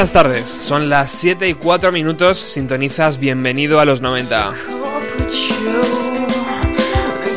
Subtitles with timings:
[0.00, 4.46] Buenas tardes, son las 7 y 4 minutos, sintonizas Bienvenido a los 90.
[4.46, 5.56] Corporate show.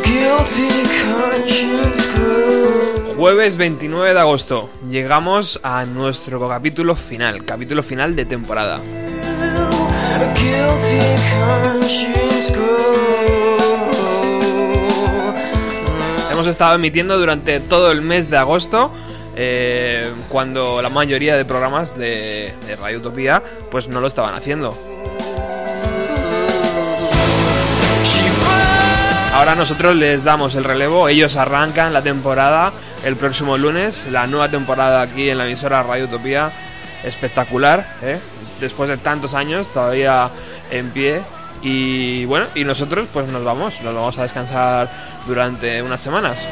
[0.06, 0.70] Guilty
[1.04, 3.18] conscience grows.
[3.18, 8.80] Jueves 29 de agosto, llegamos a nuestro capítulo final, capítulo final de temporada.
[16.32, 18.90] Hemos estado emitiendo durante todo el mes de agosto,
[19.36, 24.78] eh, cuando la mayoría de programas de, Radio Utopía pues no lo estaban haciendo.
[29.34, 32.72] Ahora nosotros les damos el relevo, ellos arrancan la temporada
[33.04, 36.52] el próximo lunes, la nueva temporada aquí en la emisora Radio Utopía,
[37.04, 38.20] espectacular, ¿eh?
[38.60, 40.30] después de tantos años todavía
[40.70, 41.22] en pie
[41.64, 44.90] y bueno, y nosotros pues nos vamos, nos vamos a descansar
[45.26, 46.48] durante unas semanas.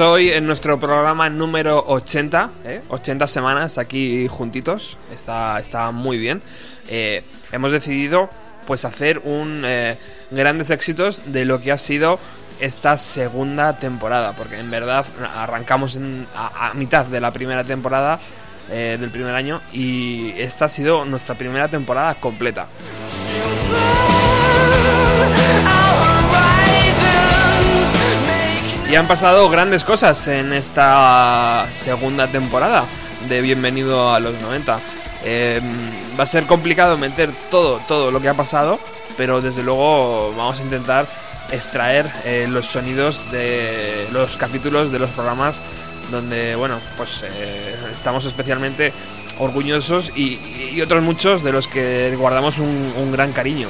[0.00, 2.82] Hoy en nuestro programa número 80, ¿eh?
[2.88, 6.42] 80 semanas aquí juntitos, está, está muy bien,
[6.88, 7.22] eh,
[7.52, 8.28] hemos decidido
[8.66, 9.96] pues hacer un eh,
[10.30, 12.18] grandes éxitos de lo que ha sido
[12.60, 15.04] esta segunda temporada, porque en verdad
[15.36, 18.18] arrancamos en- a, a mitad de la primera temporada
[18.70, 22.66] eh, del primer año y esta ha sido nuestra primera temporada completa.
[28.90, 32.84] Y han pasado grandes cosas en esta segunda temporada
[33.28, 34.80] de Bienvenido a los 90.
[35.22, 35.60] Eh,
[36.18, 38.80] va a ser complicado meter todo, todo lo que ha pasado,
[39.16, 41.06] pero desde luego vamos a intentar
[41.52, 45.62] extraer eh, los sonidos de los capítulos de los programas
[46.10, 48.92] donde, bueno, pues eh, estamos especialmente
[49.38, 53.68] orgullosos y, otros muchos de los que guardamos un gran cariño.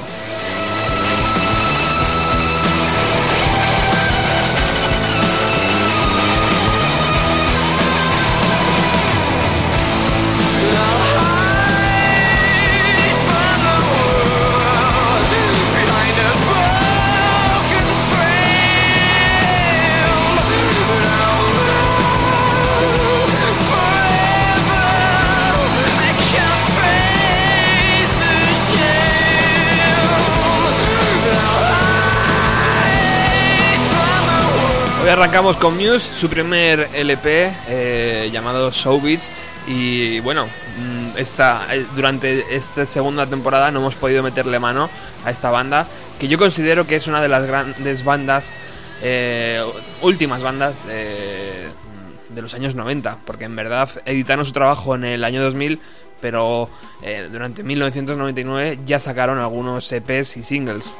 [35.21, 39.29] Arrancamos con Muse, su primer LP eh, llamado Showbiz.
[39.67, 44.89] Y bueno, mm, esta, eh, durante esta segunda temporada no hemos podido meterle mano
[45.23, 45.85] a esta banda,
[46.19, 48.51] que yo considero que es una de las grandes bandas,
[49.03, 49.63] eh,
[50.01, 51.67] últimas bandas de,
[52.29, 55.79] de los años 90, porque en verdad editaron su trabajo en el año 2000,
[56.19, 56.67] pero
[57.03, 60.91] eh, durante 1999 ya sacaron algunos EPs y singles.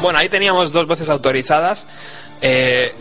[0.00, 1.86] Bueno, ahí teníamos dos voces autorizadas.
[2.40, 2.94] Eh,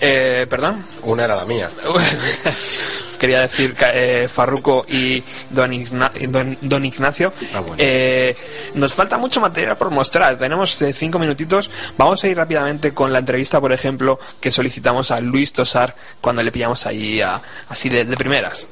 [0.00, 0.84] eh, ¿Perdón?
[1.02, 1.70] Una era la mía.
[3.20, 7.32] quería decir eh, Farruco y Don, Igna- Don- Don Ignacio.
[7.54, 7.76] Ah, bueno.
[7.78, 8.34] Eh,
[8.74, 10.38] nos falta mucho material por mostrar.
[10.38, 11.70] Tenemos eh, cinco minutitos.
[11.98, 16.42] Vamos a ir rápidamente con la entrevista, por ejemplo, que solicitamos a Luis Tosar cuando
[16.42, 18.66] le pillamos ahí a- así de, de primeras.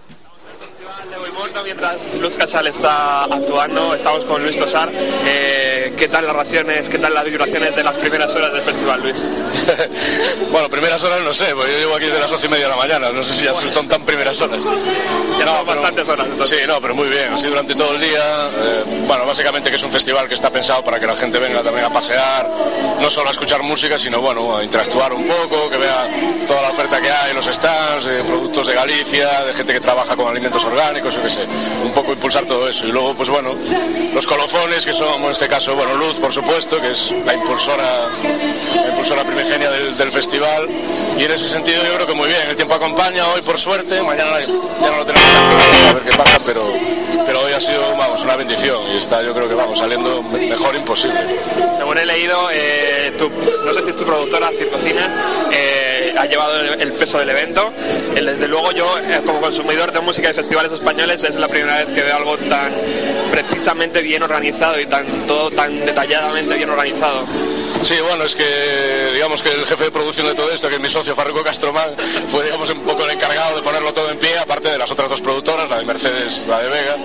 [1.10, 4.90] De mientras Luz Casal está actuando, estamos con Luis Tosar.
[4.94, 9.00] Eh, ¿Qué tal las raciones, qué tal las vibraciones de las primeras horas del festival,
[9.02, 9.16] Luis?
[10.50, 12.70] Bueno, primeras horas no sé, porque yo llevo aquí de las once y media de
[12.70, 14.60] la mañana, no sé si ya son tan primeras horas.
[15.38, 16.26] Ya No, son pero- bastantes horas.
[16.30, 16.58] entonces.
[16.60, 18.18] Sí, no, pero muy bien, así durante todo el día.
[18.64, 21.62] eh, bueno, básicamente que es un festival que está pensado para que la gente venga
[21.62, 22.48] también a pasear,
[23.00, 26.08] no solo a escuchar música, sino bueno, a interactuar un poco, que vea
[26.46, 30.16] toda la oferta que hay, los stands, de productos de Galicia, de gente que trabaja
[30.16, 31.40] con alimentos orgánicos, yo qué sé,
[31.84, 32.86] un poco impulsar todo eso.
[32.86, 33.54] Y luego, pues bueno,
[34.12, 37.84] los colofones, que son en este caso, bueno, Luz, por supuesto, que es la impulsora,
[38.74, 40.68] la impulsora primigenia del, del festival.
[41.18, 44.00] Y en ese sentido yo creo que muy bien, el tiempo acompaña hoy por suerte,
[44.02, 44.30] mañana
[44.80, 46.62] ya no lo tenemos tan claro, a ver qué pasa, pero,
[47.26, 50.46] pero hoy ha sido, vamos, una bendición y está yo creo que vamos saliendo me-
[50.46, 51.18] mejor imposible.
[51.76, 53.30] Según he leído, eh, tu-
[53.64, 55.12] no sé si es tu productora, Circocina,
[55.52, 57.72] eh, ha llevado el, peso del evento.
[58.14, 61.76] Eh, desde luego yo, eh, como consumidor de música y festivales españoles, es la primera
[61.76, 62.72] vez que veo algo tan
[63.30, 67.26] precisamente bien organizado y tan todo tan detalladamente bien organizado.
[67.82, 70.80] Sí, bueno, es que digamos que el jefe de producción de todo esto, que es
[70.80, 71.94] mi socio Farruco Castromán,
[72.26, 75.08] fue digamos un poco el encargado de ponerlo todo en pie, aparte de las otras
[75.08, 76.96] dos productoras, la de Mercedes, la de Vega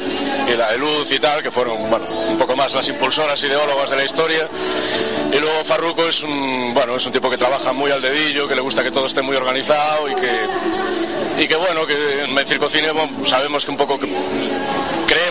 [0.52, 3.92] y la de Luz y tal, que fueron bueno, un poco más las impulsoras ideólogas
[3.92, 4.50] de la historia.
[5.31, 8.56] Y luego Farruco es un bueno, es un tipo que trabaja muy al dedillo, que
[8.56, 12.90] le gusta que todo esté muy organizado y que y que bueno, que en Circocine
[13.24, 14.08] sabemos que un poco que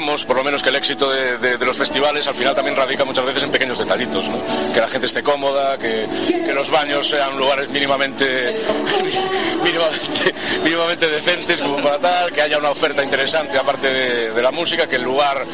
[0.03, 2.75] creemos, por lo menos, que el éxito de, de- de los festivales al final también
[2.77, 4.39] radica muchas veces en pequeños detallitos, ¿no?
[4.75, 6.07] Que la gente esté cómoda, que,
[6.45, 8.25] que los baños sean lugares mínimamente,
[9.63, 10.35] mínimamente,
[10.65, 14.89] mínimamente decentes como para tal, que haya una oferta interesante aparte de, de la música,
[14.89, 15.45] que el lugar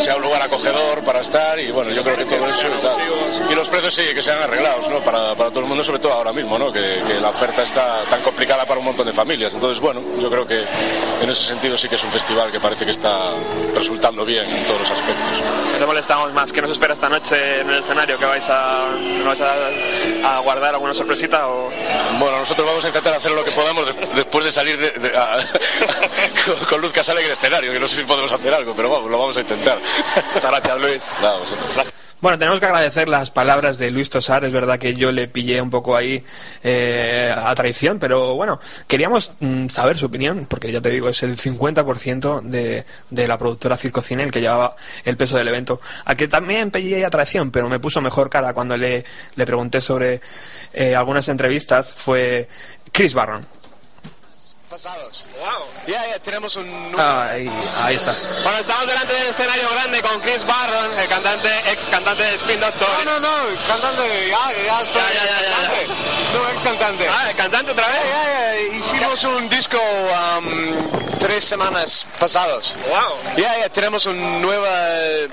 [0.00, 3.52] sea un lugar acogedor para estar y bueno, yo creo que todo eso y.
[3.52, 4.98] Y los precios sí, que sean arreglados, ¿no?
[5.00, 6.72] Para, para todo el mundo, sobre todo ahora mismo, ¿no?
[6.72, 9.54] Que, que la oferta está tan complicada para un montón de familias.
[9.54, 10.64] Entonces, bueno, yo creo que
[11.22, 13.30] en ese sentido sí que es un festival que parece que está
[13.92, 15.42] resultando bien en todos los aspectos.
[15.72, 16.50] No te molestamos más.
[16.52, 18.18] ¿Qué nos espera esta noche en el escenario?
[18.18, 21.46] ¿Que vais a, que vais a, a guardar alguna sorpresita?
[21.48, 21.70] O...
[22.18, 25.16] Bueno, nosotros vamos a intentar hacer lo que podamos de- después de salir de- de-
[25.16, 25.36] a-
[26.46, 28.88] con, con Luz Casale en el escenario, que no sé si podemos hacer algo, pero
[28.90, 29.78] vamos, lo vamos a intentar.
[30.34, 31.04] Muchas gracias, Luis.
[31.20, 31.92] Vosotros.
[32.22, 34.44] Bueno, tenemos que agradecer las palabras de Luis Tosar.
[34.44, 36.24] Es verdad que yo le pillé un poco ahí
[36.62, 41.20] eh, a traición, pero bueno, queríamos mm, saber su opinión, porque ya te digo, es
[41.24, 45.80] el 50% de, de la productora Circocine el que llevaba el peso del evento.
[46.04, 49.80] A que también pillé a traición, pero me puso mejor cara cuando le, le pregunté
[49.80, 50.20] sobre
[50.72, 52.48] eh, algunas entrevistas, fue
[52.92, 53.44] Chris Barron.
[54.72, 55.26] Pasados.
[55.38, 55.68] Wow.
[55.86, 56.66] Ya, ya, tenemos un...
[56.98, 57.46] Ahí,
[57.82, 58.26] ahí estás.
[58.42, 62.58] Bueno, estamos delante del escenario grande con Chris Barron, el cantante, ex cantante de Spin
[62.58, 62.88] Doctor.
[63.04, 65.02] No, no, no, cantante, ya, ya estoy.
[65.02, 65.86] Ya, ya, ya, ya, cantante.
[66.32, 67.06] No, ex cantante.
[67.06, 68.00] Ah, el cantante otra vez.
[68.02, 69.78] Ya, ya, hicimos un disco
[70.38, 72.78] um, tres semanas pasados.
[72.88, 73.36] Wow.
[73.36, 74.66] Ya, ya, tenemos un nuevo,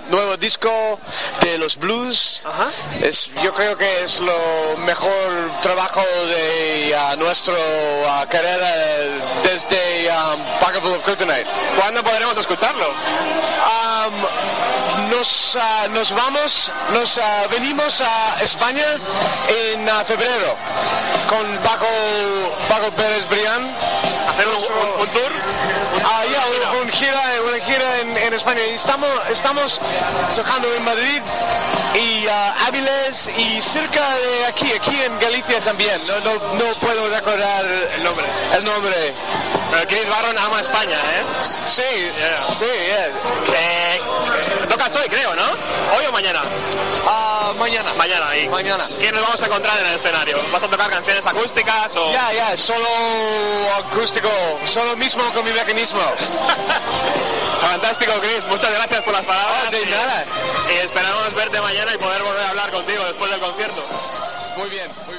[0.10, 1.00] nuevo disco
[1.40, 2.44] de los blues.
[2.44, 2.68] Ajá.
[3.02, 10.94] Es, yo creo que es lo mejor trabajo de uh, nuestra uh, carrera desde um,
[10.94, 11.46] of Kryptonite.
[11.80, 12.88] ¿Cuándo podremos escucharlo?
[12.90, 18.86] Um, nos, ah, nos vamos, nos ah, venimos a España
[19.74, 20.56] en ah, febrero
[21.28, 21.88] con Paco,
[22.70, 23.76] Paco Pérez Brián.
[24.30, 25.32] ¿Hacer un, un- un tour?
[26.06, 28.62] Ah, ya, un- un gira, una gira en, en España.
[28.74, 29.82] Estamos, estamos
[30.36, 31.22] tocando en Madrid
[31.96, 35.96] y ah, Áviles y cerca de aquí, aquí en Galicia también.
[36.08, 38.26] No, no, no puedo recordar el nombre.
[38.58, 39.14] El nombre.
[39.72, 41.24] Pero Chris Barron ama España, ¿eh?
[41.44, 42.46] Sí, Yeah.
[42.50, 43.08] sí, yeah.
[43.54, 44.02] Eh,
[44.68, 45.44] Tocas hoy, creo, ¿no?
[45.98, 46.42] ¿Hoy o mañana?
[47.08, 47.92] Ah, mañana.
[47.98, 48.48] Mañana, ahí.
[48.50, 48.84] Mañana.
[49.00, 50.38] ¿Quién nos vamos a encontrar en el escenario?
[50.52, 52.12] ¿Vas a tocar canciones acústicas o...?
[52.12, 52.88] Ya, ya, solo
[53.78, 54.30] acústico,
[54.66, 56.02] solo mismo con mi mecanismo.
[57.62, 58.46] Fantástico, Chris.
[58.46, 59.60] Muchas gracias por las palabras.
[59.68, 60.24] Ah, de y- nada.
[60.72, 63.84] Y esperamos verte mañana y poder volver a hablar contigo después del concierto.
[64.58, 65.19] Muy bien, muy bien.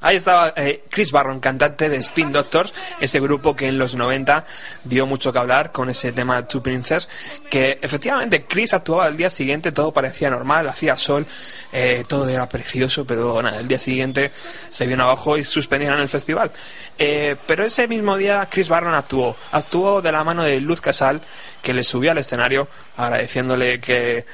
[0.00, 4.44] Ahí estaba eh, Chris Barron, cantante de Spin Doctors, ese grupo que en los 90
[4.84, 7.08] dio mucho que hablar con ese tema Two Princess,
[7.48, 11.26] que efectivamente Chris actuaba al día siguiente, todo parecía normal, hacía sol,
[11.72, 14.30] eh, todo era precioso, pero nada, el día siguiente
[14.68, 16.52] se vino abajo y suspendieron el festival.
[16.98, 21.22] Eh, pero ese mismo día Chris Barron actuó, actuó de la mano de Luz Casal,
[21.62, 24.24] que le subió al escenario agradeciéndole que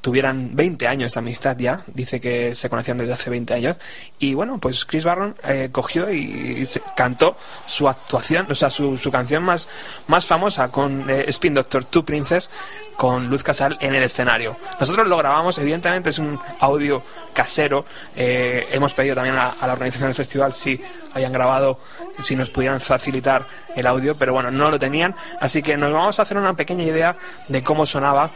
[0.00, 1.80] tuvieran 20 años de amistad ya.
[1.94, 3.76] Dice que se conocían desde hace 20 años.
[4.18, 8.96] Y bueno, pues Chris Barron eh, cogió y se- cantó su actuación, o sea, su,
[8.96, 9.68] su canción más,
[10.06, 12.50] más famosa con eh, Spin Doctor Two Princess
[12.96, 14.56] con Luz Casal en el escenario.
[14.78, 17.02] Nosotros lo grabamos, evidentemente es un audio
[17.32, 17.86] casero.
[18.16, 20.80] eh, hemos pedido también a, a la organización del festival si
[21.14, 21.78] hayan grabado,
[22.24, 25.14] si nos pudieran facilitar el audio, pero bueno, no lo tenían.
[25.40, 27.16] Así que nos vamos a hacer una pequeña idea
[27.48, 28.30] de cómo sonaba,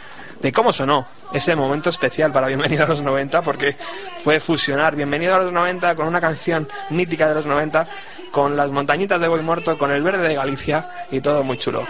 [0.45, 3.75] de cómo sonó ese momento especial para Bienvenido a los 90, porque
[4.23, 7.89] fue fusionar Bienvenido a los 90 con una canción mítica de los 90,
[8.31, 11.87] con las montañitas de Boy Muerto, con el verde de Galicia y todo muy chulo.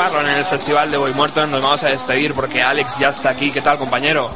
[0.00, 3.28] Barron en el Festival de Boy Muerto nos vamos a despedir porque Alex ya está
[3.28, 3.50] aquí.
[3.50, 4.30] ¿Qué tal, compañero?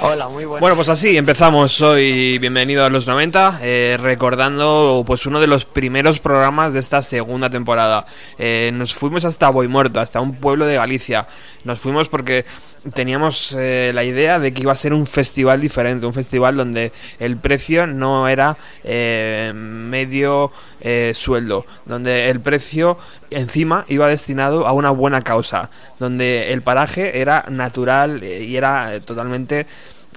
[0.00, 0.60] Hola, muy buenas.
[0.60, 2.36] Bueno, pues así empezamos hoy.
[2.38, 7.48] Bienvenido a los 90, eh, recordando pues uno de los primeros programas de esta segunda
[7.48, 8.06] temporada.
[8.38, 11.28] Eh, nos fuimos hasta Boimuerto, hasta un pueblo de Galicia.
[11.62, 12.44] Nos fuimos porque
[12.92, 16.92] teníamos eh, la idea de que iba a ser un festival diferente, un festival donde
[17.18, 22.98] el precio no era eh, medio eh, sueldo, donde el precio
[23.34, 28.94] encima iba destinado a una buena causa, donde el paraje era natural eh, y era
[28.94, 29.66] eh, totalmente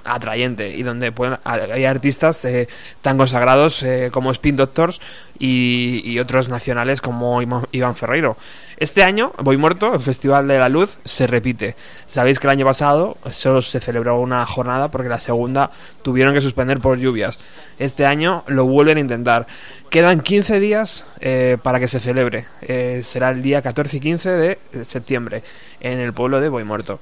[0.08, 2.68] atrayente y donde pueden, hay artistas eh,
[3.02, 5.02] tan consagrados eh, como Spin Doctors
[5.38, 8.38] y, y otros nacionales como Iván Ferreiro.
[8.78, 11.76] Este año, Voy Muerto, el Festival de la Luz, se repite.
[12.06, 15.72] Sabéis que el año pasado solo se celebró una jornada porque la segunda
[16.04, 17.40] tuvieron que suspender por lluvias.
[17.80, 19.48] Este año lo vuelven a intentar.
[19.90, 22.46] Quedan 15 días eh, para que se celebre.
[22.62, 25.42] Eh, será el día 14 y 15 de septiembre
[25.80, 27.00] en el pueblo de Voy Muerto.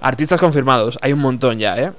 [0.00, 1.92] Artistas confirmados, hay un montón ya, ¿eh?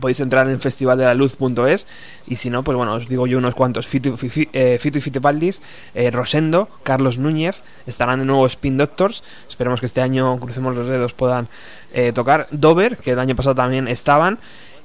[0.00, 1.86] Podéis entrar en festivaldelaluz.es
[2.26, 3.86] y si no, pues bueno, os digo yo unos cuantos.
[3.86, 5.62] Fito, y eh, Fitipaldis,
[5.94, 9.22] eh, Rosendo, Carlos Núñez, estarán de nuevo Spin Doctors.
[9.48, 11.48] Esperemos que este año, crucemos los dedos, puedan
[11.92, 12.48] eh, tocar.
[12.50, 14.38] Dover, que el año pasado también estaban.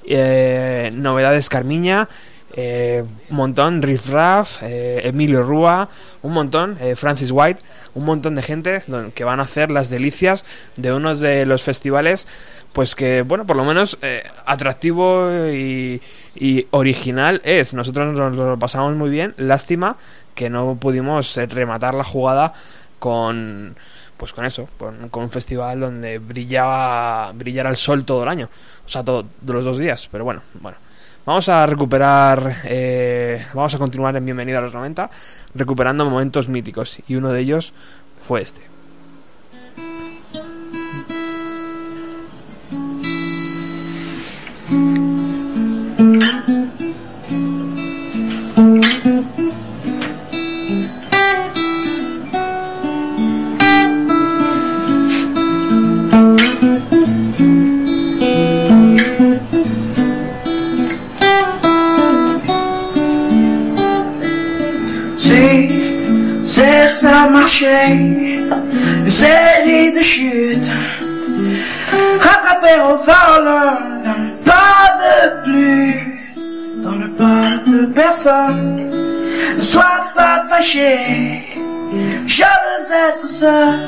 [0.03, 2.09] Novedades Carmiña.
[2.55, 5.89] Eh, un montón, Riff Raff, eh, Emilio Rúa,
[6.21, 7.61] un montón, eh, Francis White,
[7.93, 10.45] un montón de gente que van a hacer las delicias
[10.77, 12.27] de uno de los festivales
[12.73, 16.01] pues que, bueno, por lo menos eh, atractivo y,
[16.71, 17.73] original es.
[17.73, 19.33] Nosotros nos lo pasamos muy bien.
[19.37, 19.97] Lástima
[20.35, 22.53] que no pudimos rematar la jugada
[22.99, 23.75] con
[24.15, 28.49] pues con eso, con, con un festival donde brillaba brillara el sol todo el año,
[28.85, 30.77] o sea, todo, de los dos días, pero bueno, bueno.
[31.23, 35.09] Vamos a recuperar, eh, vamos a continuar en Bienvenido a los 90,
[35.53, 37.73] recuperando momentos míticos, y uno de ellos
[38.23, 38.71] fue este.
[67.63, 70.71] Une série de chutes,
[72.19, 75.93] rattrapé au voleur, dans pas de plus,
[76.83, 78.89] dans le pas de personne,
[79.57, 80.97] ne sois pas fâché,
[82.25, 83.79] je veux être seul,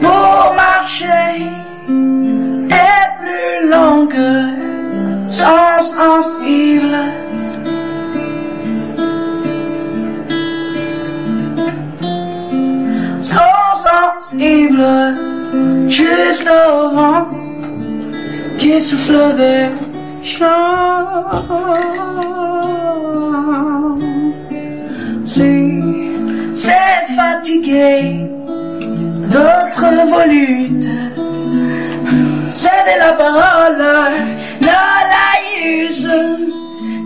[0.00, 1.44] pour marcher,
[1.88, 4.14] et plus longue,
[5.28, 6.96] sans sensible.
[6.96, 7.33] sont
[15.88, 17.28] juste au vent
[18.58, 19.66] qui souffle des
[20.22, 20.46] champs.
[25.24, 25.80] Si
[26.54, 28.30] c'est fatigué
[29.30, 30.88] d'autres volutes,
[32.52, 33.84] c'est de la parole,
[35.66, 36.10] use,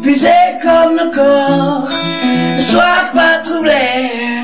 [0.02, 0.28] puisé
[0.62, 1.88] comme le corps,
[2.57, 4.38] ne sois pas troublé.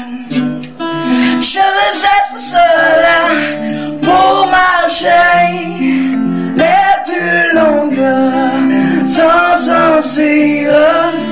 [1.52, 4.00] chillers at the sun.
[4.04, 6.18] Pull my shade,
[6.56, 11.24] let plus longue, sans sensible.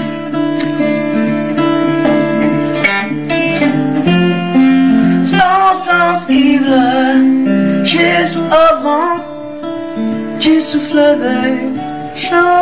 [7.84, 9.16] juste avant,
[10.40, 12.61] qui souffle des champs.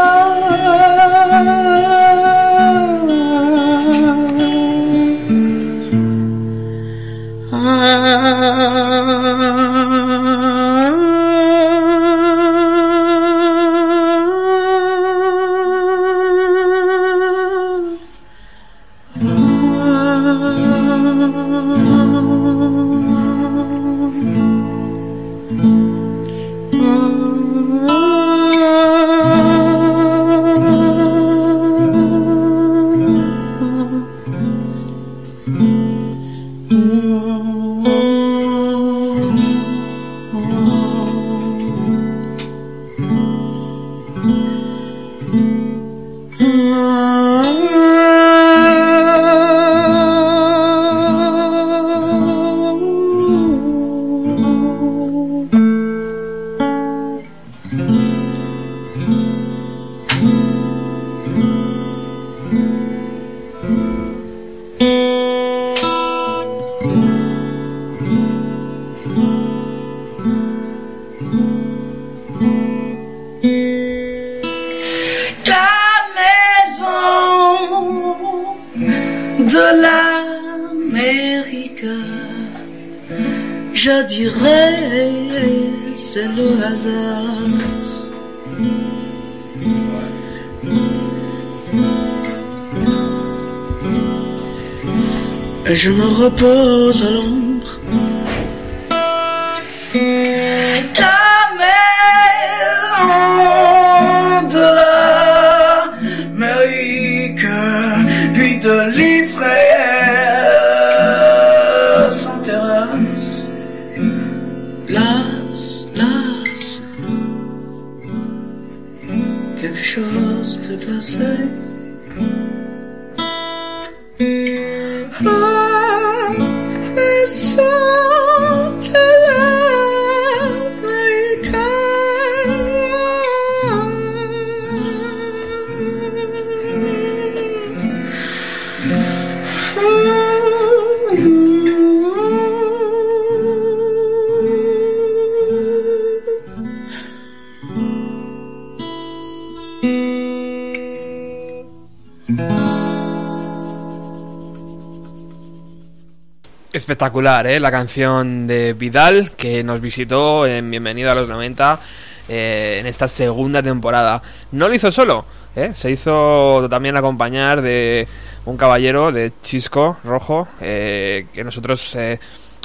[156.80, 157.60] Espectacular, ¿eh?
[157.60, 161.78] La canción de Vidal que nos visitó en Bienvenido a los 90
[162.26, 164.22] eh, en esta segunda temporada.
[164.52, 165.72] No lo hizo solo, ¿eh?
[165.74, 168.08] se hizo también acompañar de
[168.46, 171.98] un caballero de Chisco Rojo, eh, que nosotros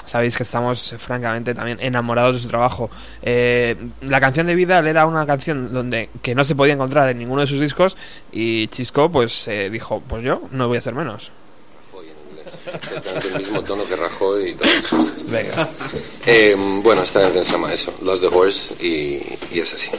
[0.05, 2.89] sabéis que estamos francamente también enamorados de su trabajo.
[3.21, 7.41] la canción de Vidal era una canción donde que no se podía encontrar en ninguno
[7.41, 7.97] de sus discos
[8.31, 11.33] y Chisco pues dijo, pues yo no voy a hacer menos
[12.45, 15.29] exactamente el mismo tono que Rajoy y todas las cosas.
[15.29, 15.69] Venga.
[16.25, 19.91] Eh, bueno, esta canción se llama eso, Lost the Horse, y, y es así.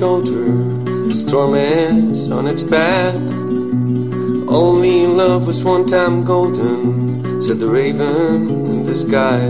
[0.00, 3.14] Shoulder, storm is on its back.
[4.48, 9.44] Only love was one time golden, said the raven in the sky.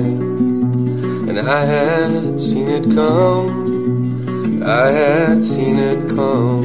[1.29, 6.65] And I had seen it come, I had seen it come.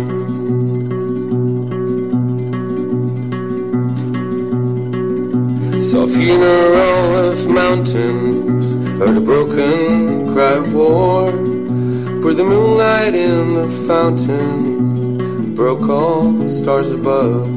[5.79, 11.44] Saw funeral of mountains, heard a broken cry of war.
[12.25, 17.55] For the moonlight in the fountain broke all the stars above.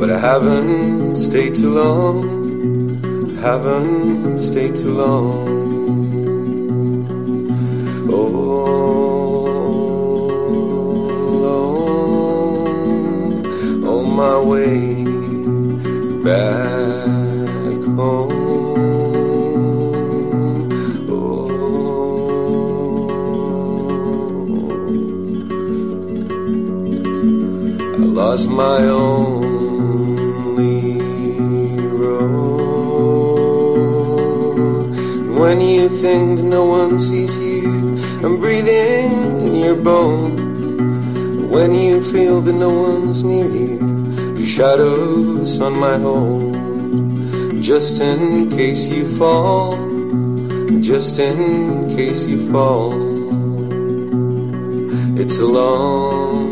[0.00, 5.48] But I haven't stayed too long, haven't stayed too long.
[8.10, 8.64] Oh,
[13.86, 15.04] on my way
[16.24, 16.77] back
[28.28, 29.40] lost my only
[31.80, 33.28] road.
[35.40, 39.12] When you think that no one sees you, I'm breathing
[39.46, 41.48] in your bone.
[41.48, 43.78] When you feel that no one's near you,
[44.38, 49.72] you shadows on my home, just in case you fall,
[50.82, 52.92] just in case you fall.
[55.18, 56.47] It's a long,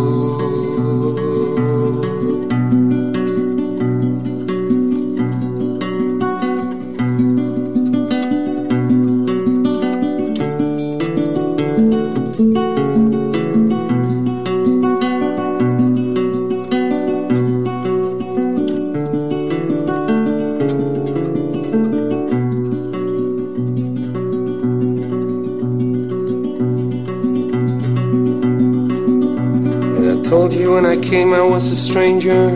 [30.52, 32.50] You when I came I was a stranger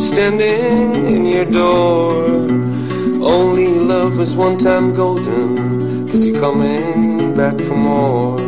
[0.00, 2.24] standing in your door.
[3.22, 8.40] Only love was one time golden, cause you're coming back for more.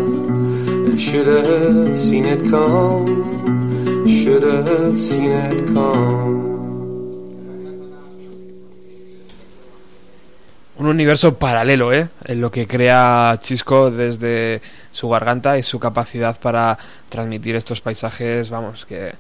[0.93, 6.46] I should have seen it come, should have seen it come.
[10.97, 12.09] Universo paralelo, ¿eh?
[12.25, 16.79] En lo que crea Chisco desde su garganta y su capacidad para
[17.09, 19.15] transmitir estos paisajes, vamos, que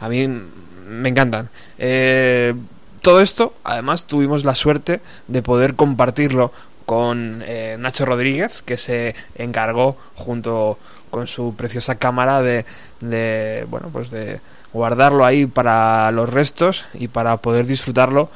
[0.00, 1.50] a mí me encantan.
[1.78, 2.54] Eh,
[3.02, 6.52] todo esto, además, tuvimos la suerte de poder compartirlo
[6.86, 10.78] con eh, Nacho Rodríguez, que se encargó junto
[11.10, 12.64] con su preciosa cámara de,
[13.00, 14.40] de, bueno, pues de
[14.72, 18.28] guardarlo ahí para los restos y para poder disfrutarlo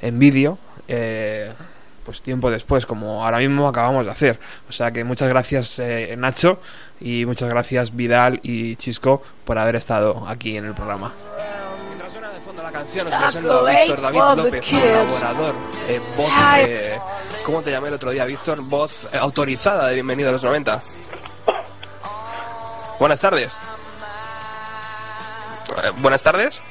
[0.00, 0.58] en vídeo.
[0.88, 1.52] Eh,
[2.08, 4.40] pues tiempo después, como ahora mismo acabamos de hacer.
[4.66, 6.58] O sea que muchas gracias eh, Nacho
[7.02, 11.12] y muchas gracias Vidal y Chisco por haber estado aquí en el programa.
[11.86, 15.54] Mientras suena de fondo la canción, os presento a Víctor David López, colaborador,
[15.86, 16.32] eh, voz,
[16.66, 16.98] eh,
[17.44, 18.62] ¿cómo te llamé el otro día, Víctor?
[18.62, 20.82] Voz eh, autorizada de Bienvenido a los 90.
[22.98, 23.60] Buenas tardes.
[25.84, 26.62] Eh, Buenas tardes.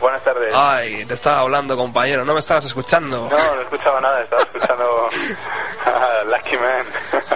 [0.00, 0.52] Buenas tardes.
[0.54, 3.28] Ay, te estaba hablando, compañero, no me estabas escuchando.
[3.30, 5.08] No, no escuchaba nada, estaba escuchando
[5.86, 6.86] a Lucky Man.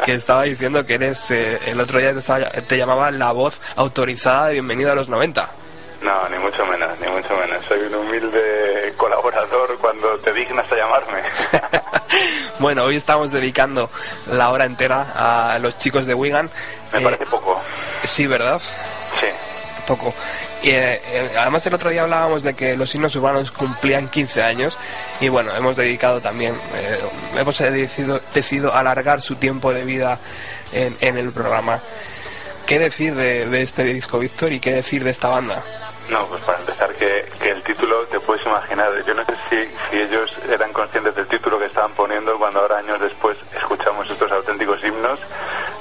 [0.05, 3.61] Que estaba diciendo que eres, eh, el otro día te, estaba- te llamaba la voz
[3.77, 5.48] autorizada de Bienvenido a los 90.
[6.03, 7.64] No, ni mucho menos, ni mucho menos.
[7.66, 11.22] Soy un humilde colaborador cuando te dignas a llamarme.
[12.61, 13.90] Bueno, hoy estamos dedicando
[14.29, 16.48] la hora entera a los chicos de Wigan.
[16.92, 17.61] Me Eh, parece poco.
[18.05, 18.61] Sí, ¿verdad?
[19.85, 19.88] Sí.
[19.88, 20.14] Poco.
[20.62, 24.42] Y eh, eh, además el otro día hablábamos de que los himnos urbanos cumplían 15
[24.42, 24.79] años
[25.20, 26.99] y bueno, hemos dedicado también, eh,
[27.37, 30.18] hemos decidido, decidido alargar su tiempo de vida
[30.73, 31.81] en, en el programa.
[32.66, 35.62] ¿Qué decir de, de este disco, Víctor, y qué decir de esta banda?
[36.11, 38.90] No, pues para empezar, que, que el título te puedes imaginar.
[39.07, 39.57] Yo no sé si,
[39.90, 44.31] si ellos eran conscientes del título que estaban poniendo cuando ahora años después escuchamos estos
[44.31, 45.18] auténticos himnos.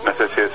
[0.06, 0.53] No sé si es,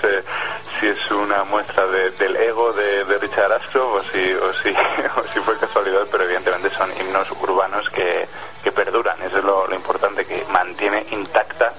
[0.80, 4.70] si es una muestra de- del ego de, de Richard Astro o si, o, si,
[5.16, 8.26] o si fue casualidad, pero evidentemente son himnos urbanos que,
[8.62, 9.20] que perduran.
[9.22, 11.72] Eso es lo, lo importante, que mantiene intacta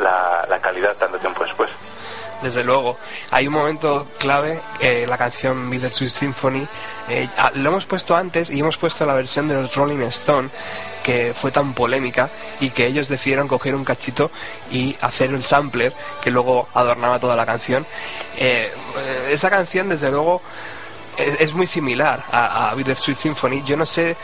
[0.00, 1.70] la, la calidad tanto tiempo después.
[2.42, 2.96] Desde luego,
[3.32, 6.66] hay un momento clave, eh, la canción Bittersweet Symphony,
[7.10, 10.48] eh, ah, lo hemos puesto antes y hemos puesto la versión de los Rolling Stone,
[11.02, 12.28] que fue tan polémica
[12.60, 14.30] y que ellos decidieron coger un cachito
[14.70, 17.86] y hacer el sampler que luego adornaba toda la canción.
[18.36, 20.42] Eh, eh, esa canción, desde luego,
[21.16, 23.62] es, es muy similar a, a Bittersweet Symphony.
[23.64, 24.16] Yo no sé,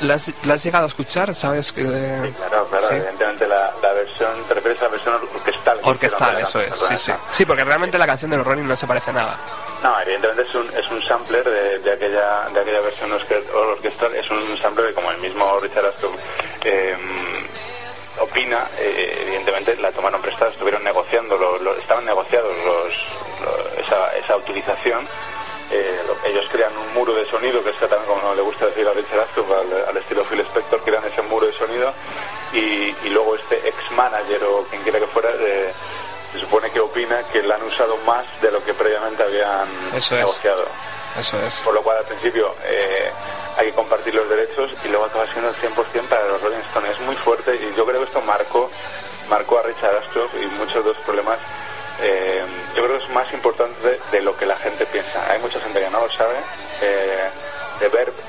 [0.00, 1.34] ¿la has, la has llegado a escuchar?
[1.34, 1.72] ¿Sabes?
[1.72, 2.94] que Claro, claro, Sí.
[2.94, 5.80] evidentemente la, la versión, te refieres a la versión orquestal.
[5.80, 7.12] que Orquestal, eso es, sí, sí.
[7.32, 9.36] Sí, porque realmente la canción de los Rolling no se parece a nada.
[9.82, 14.14] No, evidentemente es un, es un sampler de, de aquella, de aquella versión orque- orquestal,
[14.14, 16.10] es un sampler que como el mismo Richard Astor
[16.64, 16.96] eh,
[18.20, 22.54] opina, eh, evidentemente la tomaron prestada, estuvieron negociando, lo- estaban negociados
[23.84, 25.06] esa, esa utilización.
[25.72, 28.86] Eh, lo- ellos crean un muro de sonido, que es también como le gusta decir
[28.86, 29.46] a Richard Astor,
[29.88, 31.92] al, estilo Phil Spector, crean ese muro de sonido
[32.52, 35.72] y, y luego este ex-manager o quien quiera que fuera eh,
[36.32, 40.14] se supone que opina que la han usado más de lo que previamente habían Eso
[40.14, 40.20] es.
[40.20, 40.64] negociado.
[41.18, 41.60] Eso es.
[41.60, 43.10] Por lo cual al principio eh,
[43.58, 46.90] hay que compartir los derechos y luego acaba siendo el 100% para los Rolling Stones.
[46.92, 48.70] Es muy fuerte y yo creo que esto marcó,
[49.28, 51.38] marcó a Richard Astor y muchos de los problemas.
[52.00, 52.42] eh,
[52.74, 55.30] yo creo que es más importante de, de lo que la gente piensa.
[55.30, 56.36] Hay mucha gente que no lo sabe.
[56.80, 57.28] Eh,
[57.78, 58.21] de Verb, eh,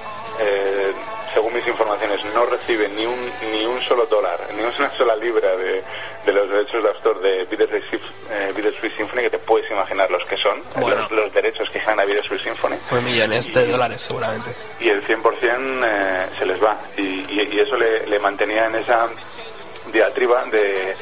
[1.54, 5.56] según mis informaciones, no recibe ni un, ni un solo dólar, ni una sola libra
[5.56, 5.84] de,
[6.26, 10.62] de los derechos de autor de Bittersweet, Symphony, que te puedes imaginar los que son,
[10.80, 12.76] los, los, derechos que gana Bittersweet Symphony.
[12.90, 14.52] Pues millones de dólares seguramente.
[14.80, 16.78] Y el 100% eh, se les va.
[16.98, 19.08] Y, y, eso le, le mantenía en esa
[19.92, 20.96] diatriba de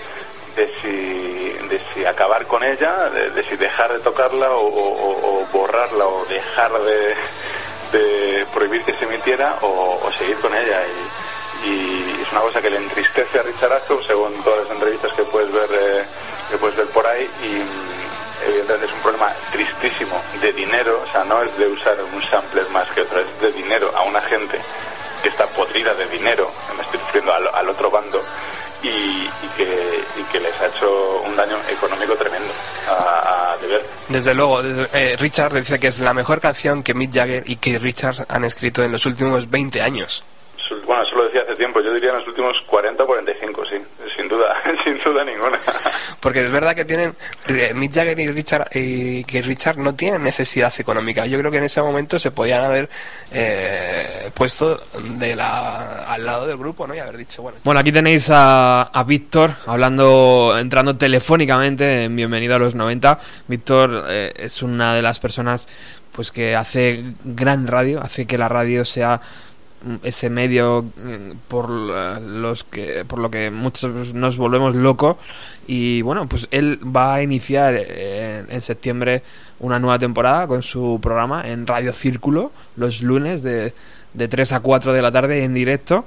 [0.55, 6.25] de si, de si acabar con ella, de, si dejar de tocarla o, borrarla o
[6.25, 7.15] dejar de,
[7.91, 10.81] de, prohibir que se emitiera o, seguir con ella.
[11.65, 15.23] Y, es una cosa que le entristece a Richard Ashcroft, según todas las entrevistas que
[15.23, 16.05] puedes ver, eh,
[16.49, 17.29] que puedes ver por ahí.
[17.43, 22.21] Y evidentemente es un problema tristísimo de dinero, o sea, no es de usar un
[22.23, 24.59] sampler más que otro, es de dinero a una gente
[25.21, 28.23] que está podrida de dinero, me estoy refiriendo al otro bando
[28.83, 32.49] y, que, que, les ha hecho un daño económico tremendo
[32.87, 33.83] a, a Deber.
[34.09, 37.79] Desde luego, eh, Richard dice que es la mejor canción que Mick Jagger y que
[37.79, 40.23] Richard han escrito en los últimos 20 años.
[40.85, 43.75] Bueno, eso lo decía hace tiempo, yo diría en los últimos 40 o 45, sí,
[44.31, 45.59] duda, sin duda ninguna.
[46.19, 47.15] Porque es verdad que tienen,
[47.47, 51.25] eh, Mick Jagger y Richard, y que Richard no tienen necesidad económica.
[51.25, 52.89] Yo creo que en ese momento se podían haber
[53.31, 54.81] eh, puesto
[55.17, 56.95] de la, al lado del grupo, ¿no?
[56.95, 57.59] Y haber dicho, bueno.
[57.63, 63.19] Bueno, aquí tenéis a, a Víctor hablando, entrando telefónicamente en Bienvenido a los 90.
[63.47, 65.67] Víctor eh, es una de las personas
[66.11, 69.21] pues que hace gran radio, hace que la radio sea
[70.03, 75.17] ese medio mm, por los que por lo que muchos nos volvemos locos
[75.67, 79.23] y bueno pues él va a iniciar en, septiembre
[79.59, 83.73] una nueva temporada con su programa en Radio Círculo los lunes de,
[84.13, 86.05] de 3 a 4 de la tarde en directo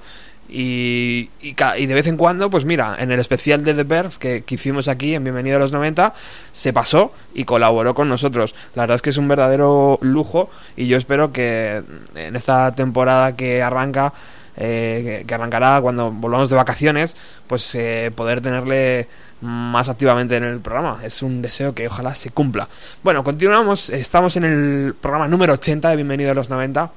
[0.56, 4.44] y, y, de vez en cuando, pues mira, en el especial de The Birth que,
[4.48, 6.14] hicimos aquí en Bienvenido a los 90,
[6.52, 8.54] se pasó y colaboró con nosotros.
[8.76, 11.82] La verdad es que es un verdadero lujo y yo espero que
[12.14, 14.12] en esta temporada que arranca,
[14.56, 17.16] eh, que arrancará cuando volvamos de vacaciones,
[17.48, 19.08] pues eh, poder tenerle
[19.40, 21.00] más activamente en el programa.
[21.02, 22.68] Es un deseo que ojalá se cumpla.
[23.02, 26.92] Bueno, continuamos, estamos en el programa número 80 de Bienvenido a los 90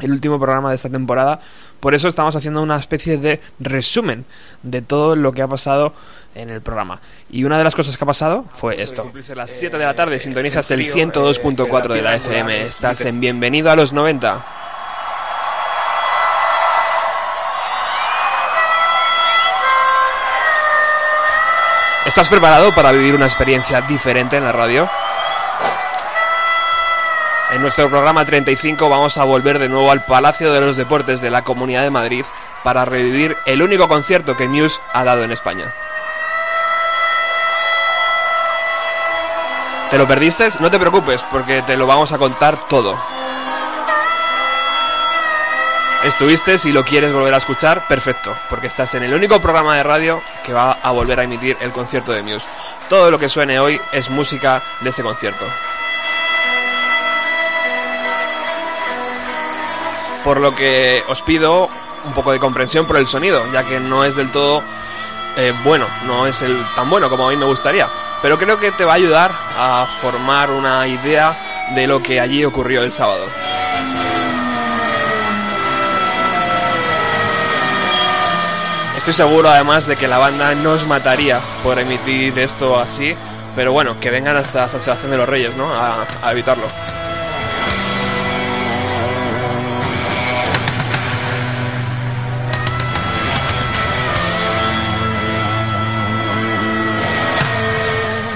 [0.00, 1.40] el último programa de esta temporada.
[1.80, 4.24] Por eso estamos haciendo una especie de resumen
[4.62, 5.92] de todo lo que ha pasado
[6.34, 7.00] en el programa.
[7.30, 9.10] Y una de las cosas que ha pasado fue esto.
[9.30, 12.62] A las 7 de la tarde sintonizas el 102.4 de la FM.
[12.62, 14.44] Estás en Bienvenido a los 90.
[22.06, 24.88] ¿Estás preparado para vivir una experiencia diferente en la radio?
[27.50, 31.30] En nuestro programa 35 vamos a volver de nuevo al Palacio de los Deportes de
[31.30, 32.24] la Comunidad de Madrid
[32.62, 35.72] para revivir el único concierto que Muse ha dado en España.
[39.90, 40.48] ¿Te lo perdiste?
[40.60, 42.98] No te preocupes, porque te lo vamos a contar todo.
[46.02, 46.58] ¿Estuviste?
[46.58, 50.22] Si lo quieres volver a escuchar, perfecto, porque estás en el único programa de radio
[50.44, 52.46] que va a volver a emitir el concierto de Muse.
[52.88, 55.44] Todo lo que suene hoy es música de ese concierto.
[60.24, 61.68] Por lo que os pido
[62.06, 64.62] un poco de comprensión por el sonido, ya que no es del todo
[65.36, 67.88] eh, bueno, no es el tan bueno como a mí me gustaría,
[68.22, 71.36] pero creo que te va a ayudar a formar una idea
[71.74, 73.24] de lo que allí ocurrió el sábado.
[78.96, 83.14] Estoy seguro además de que la banda no os mataría por emitir esto así,
[83.56, 85.68] pero bueno, que vengan hasta San Sebastián de los Reyes, ¿no?
[85.74, 86.93] a evitarlo.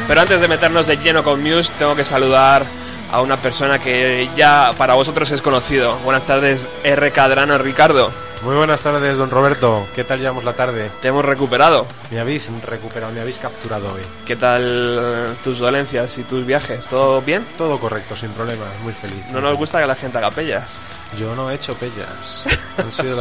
[0.09, 2.65] Pero antes de meternos de lleno con Muse, tengo que saludar
[3.13, 5.97] a una persona que ya para vosotros es conocido.
[5.99, 7.11] Buenas tardes, R.
[7.11, 8.11] Cadrano Ricardo.
[8.43, 9.87] Muy buenas tardes, don Roberto.
[9.95, 10.91] ¿Qué tal llevamos la tarde?
[11.03, 11.87] Te hemos recuperado.
[12.11, 14.01] Me habéis recuperado, me habéis capturado hoy.
[14.27, 16.89] ¿Qué tal tus dolencias y tus viajes?
[16.89, 17.47] ¿Todo bien?
[17.59, 19.27] Todo correcto, sin problemas, muy feliz.
[19.31, 20.79] No nos gusta que la gente haga pellas.
[21.19, 22.47] Yo no he hecho pellas.
[22.79, 23.17] Han sido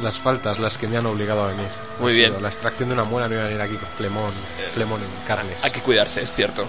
[0.00, 1.66] las faltas las que me han obligado a venir.
[2.00, 2.40] Muy bien.
[2.42, 4.30] La extracción de una muela no iba a venir aquí con flemón,
[4.74, 5.64] flemón en carnes.
[5.64, 6.66] Hay que cuidarse, es cierto.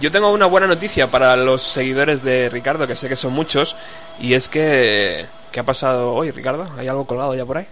[0.00, 3.76] Yo tengo una buena noticia para los seguidores de Ricardo, que sé que son muchos,
[4.18, 5.26] y es que...
[5.52, 6.66] ¿Qué ha pasado hoy, Ricardo?
[6.78, 7.66] ¿Hay algo colgado ya por ahí?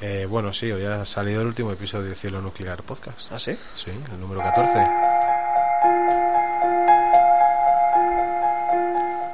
[0.00, 3.32] Eh, bueno, sí, hoy ha salido el último episodio de Cielo Nuclear Podcast.
[3.32, 3.56] ¿Ah, sí?
[3.74, 5.29] Sí, el número 14.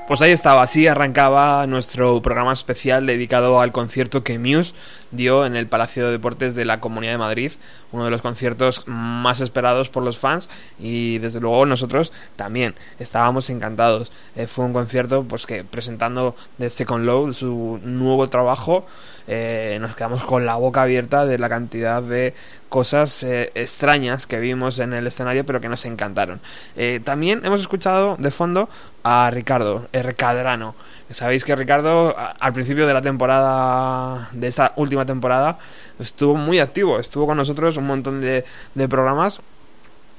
[0.06, 4.72] Pues ahí estaba, así arrancaba nuestro programa especial dedicado al concierto que Muse
[5.10, 7.52] dio en el Palacio de Deportes de la Comunidad de Madrid,
[7.92, 13.50] uno de los conciertos más esperados por los fans y desde luego nosotros también estábamos
[13.50, 14.12] encantados.
[14.34, 18.86] Eh, fue un concierto pues que presentando The Second Low, su nuevo trabajo,
[19.28, 22.34] eh, nos quedamos con la boca abierta de la cantidad de
[22.68, 26.40] cosas eh, extrañas que vimos en el escenario, pero que nos encantaron.
[26.76, 28.68] Eh, también hemos escuchado de fondo
[29.02, 30.14] a Ricardo, R.
[30.14, 30.74] Cadrano.
[31.10, 35.58] Sabéis que Ricardo, al principio de la temporada, de esta última temporada,
[35.98, 38.44] estuvo muy activo, estuvo con nosotros un montón de,
[38.88, 39.40] programas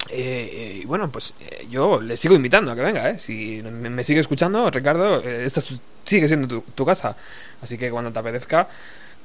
[0.09, 3.17] eh, y bueno, pues eh, yo le sigo invitando a que venga, ¿eh?
[3.17, 5.61] Si me, sigue escuchando, Ricardo, esta
[6.03, 7.15] sigue siendo tu, casa.
[7.61, 8.67] Así que cuando te apetezca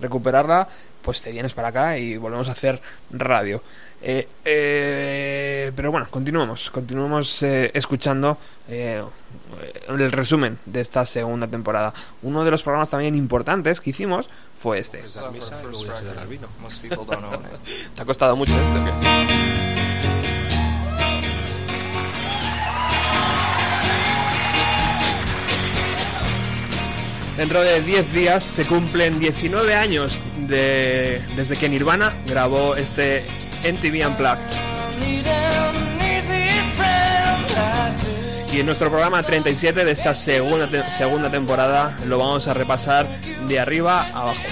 [0.01, 0.69] recuperarla,
[1.03, 3.63] pues te vienes para acá y volvemos a hacer radio.
[5.83, 11.93] Pero bueno, continuamos, continuamos escuchando el resumen de esta segunda temporada.
[12.23, 14.99] Uno de los programas también importantes que hicimos fue este.
[17.97, 18.75] ¿Te ha costado mucho esto?
[27.37, 33.25] Dentro de 10 días se cumplen 19 años de, desde que Nirvana grabó este
[33.65, 35.42] MTV Unplugged.
[38.53, 43.07] Y en nuestro programa 37 de esta segunda, segunda temporada lo vamos a repasar
[43.49, 44.43] de arriba a abajo.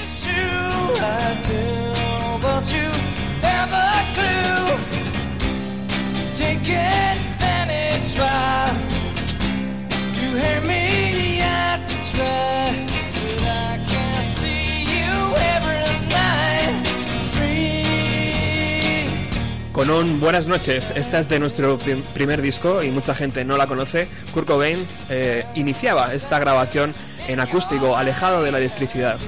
[19.81, 21.79] Con un buenas noches, esta es de nuestro
[22.13, 24.09] primer disco y mucha gente no la conoce.
[24.35, 26.95] Kurt Cobain eh, iniciaba esta grabación
[27.29, 29.19] en acústico, alejado de la electricidad.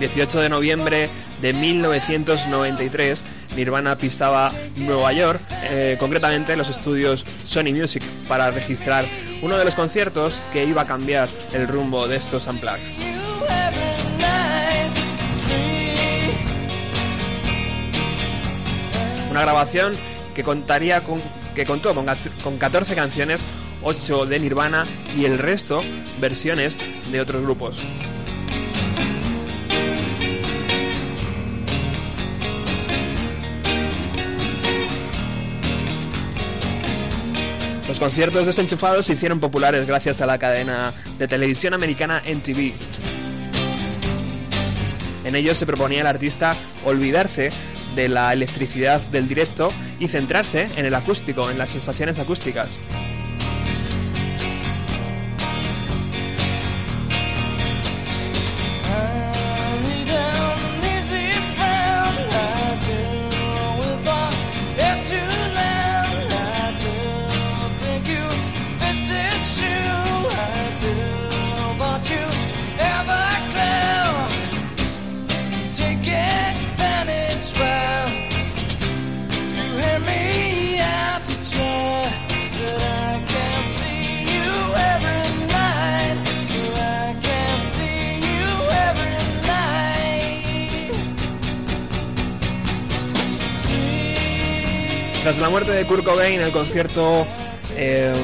[0.00, 8.02] 18 de noviembre de 1993, Nirvana pisaba Nueva York, eh, concretamente los estudios Sony Music,
[8.26, 9.04] para registrar
[9.42, 12.82] uno de los conciertos que iba a cambiar el rumbo de estos Unplugged.
[19.30, 19.92] Una grabación
[20.34, 21.22] que contaría con,
[21.54, 22.06] que contó con,
[22.42, 23.42] con 14 canciones,
[23.82, 24.84] 8 de Nirvana
[25.16, 25.80] y el resto
[26.18, 26.78] versiones
[27.10, 27.82] de otros grupos.
[37.98, 42.72] Los conciertos desenchufados se hicieron populares gracias a la cadena de televisión americana NTV.
[45.24, 47.50] En ellos se proponía al artista olvidarse
[47.96, 52.78] de la electricidad del directo y centrarse en el acústico, en las sensaciones acústicas.
[95.28, 97.26] Tras la muerte de Kurt Cobain, el concierto
[97.76, 98.14] em,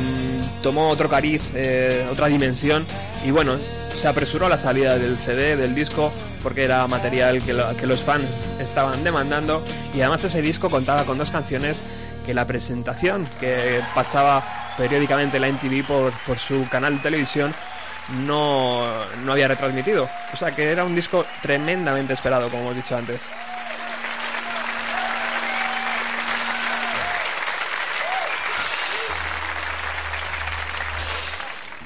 [0.63, 2.87] tomó otro cariz, eh, otra dimensión
[3.27, 3.59] y bueno,
[3.95, 6.11] se apresuró la salida del CD, del disco,
[6.43, 9.63] porque era material que, los fans estaban demandando
[9.95, 11.83] y además ese disco contaba con dos canciones
[12.25, 14.43] que la presentación que pasaba
[14.79, 17.55] periódicamente la MTV por, por su canal de televisión
[18.27, 18.83] no,
[19.27, 20.09] no había retransmitido.
[20.33, 23.21] O sea que era un disco tremendamente esperado, como hemos dicho antes.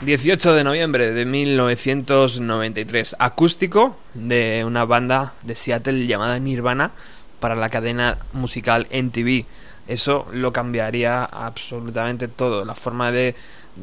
[0.01, 6.93] 18 de noviembre de 1993, acústico de una banda de Seattle llamada Nirvana
[7.41, 9.45] para la cadena musical NTV.
[9.89, 12.65] Eso lo cambiaría absolutamente todo.
[12.65, 13.35] La forma de,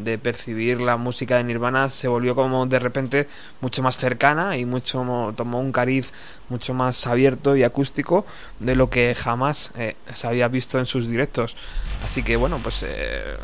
[0.04, 3.28] de percibir la música de Nirvana se volvió como de repente
[3.62, 6.12] mucho más cercana y mucho tomó un cariz
[6.50, 8.26] mucho más abierto y acústico
[8.60, 11.56] de lo que jamás eh, se había visto en sus directos.
[12.04, 13.38] Así que bueno, pues eh,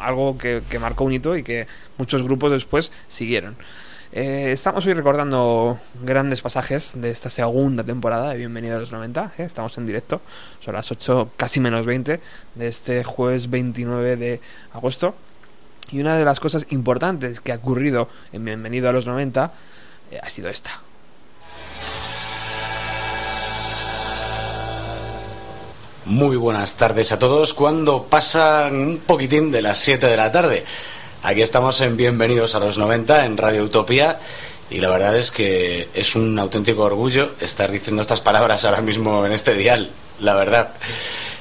[0.00, 1.66] algo que, marcó un hito y que
[1.98, 3.56] muchos grupos después siguieron.
[4.12, 9.32] Eh, estamos hoy recordando grandes pasajes de esta segunda temporada de Bienvenido a los 90.
[9.38, 9.42] ¿eh?
[9.42, 10.22] Estamos en directo,
[10.60, 12.20] son las 8 casi menos 20
[12.54, 14.40] de este jueves 29 de
[14.72, 15.14] agosto.
[15.90, 19.52] Y una de las cosas importantes que ha ocurrido en Bienvenido a los 90
[20.22, 20.82] ha sido esta.
[26.06, 27.52] Muy buenas tardes a todos.
[27.52, 30.64] Cuando pasan un poquitín de las 7 de la tarde.
[31.22, 34.20] Aquí estamos en Bienvenidos a los 90 en Radio Utopía
[34.70, 39.26] y la verdad es que es un auténtico orgullo estar diciendo estas palabras ahora mismo
[39.26, 40.74] en este dial, la verdad.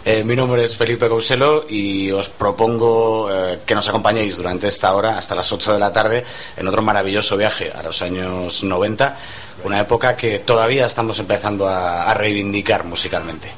[0.07, 4.93] Eh, mi nombre es Felipe Couselo y os propongo eh, que nos acompañéis durante esta
[4.93, 6.23] hora hasta las 8 de la tarde
[6.55, 9.17] en otro maravilloso viaje a los años 90,
[9.63, 13.51] una época que todavía estamos empezando a, reivindicar musicalmente.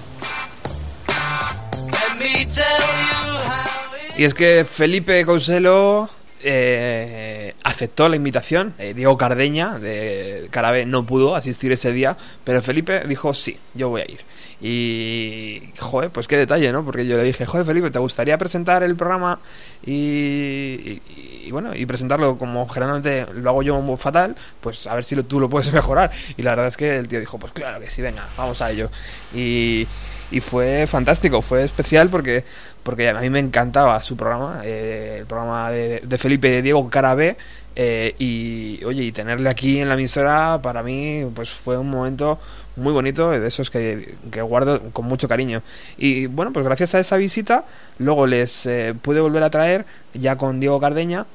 [4.16, 6.10] Y es que Felipe Couselo
[6.42, 8.74] eh, aceptó la invitación.
[8.80, 12.16] Eh, Diego Cardeña de Carabé no pudo asistir ese día,
[12.46, 14.22] pero Felipe dijo sí, yo voy a ir.
[14.60, 16.84] Y, joder, pues qué detalle, ¿no?
[16.84, 19.40] Porque yo le dije, joder, Felipe, ¿te gustaría presentar el programa
[19.86, 21.02] y,
[21.46, 24.36] y, bueno, y presentarlo como generalmente lo hago yo muy fatal?
[24.62, 26.10] Pues a ver si lo, tú lo puedes mejorar.
[26.38, 28.72] Y la verdad es que el tío dijo, pues claro que sí, venga, vamos a
[28.72, 28.90] ello.
[29.36, 29.86] Y,
[30.32, 32.44] y fue fantástico, fue especial porque,
[32.84, 37.38] porque a mí me encantaba su programa, eh, el programa de, Felipe de Diego Carabé.
[37.80, 42.40] Eh, y oye, y tenerle aquí en la emisora para mí pues fue un momento
[42.76, 45.62] muy bonito, de esos que, que guardo con mucho cariño.
[45.98, 47.66] Y bueno, pues gracias a esa visita,
[48.00, 51.26] luego les eh, pude volver a traer ya con Diego Cardeña.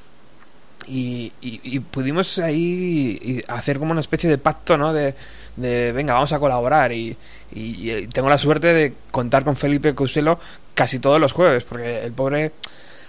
[0.87, 4.93] Y, y, y pudimos ahí hacer como una especie de pacto, ¿no?
[4.93, 5.15] De,
[5.55, 6.91] de venga, vamos a colaborar.
[6.91, 7.15] Y,
[7.51, 10.39] y, tengo la suerte de contar con Felipe Couselo
[10.73, 12.51] casi todos los jueves, porque el pobre,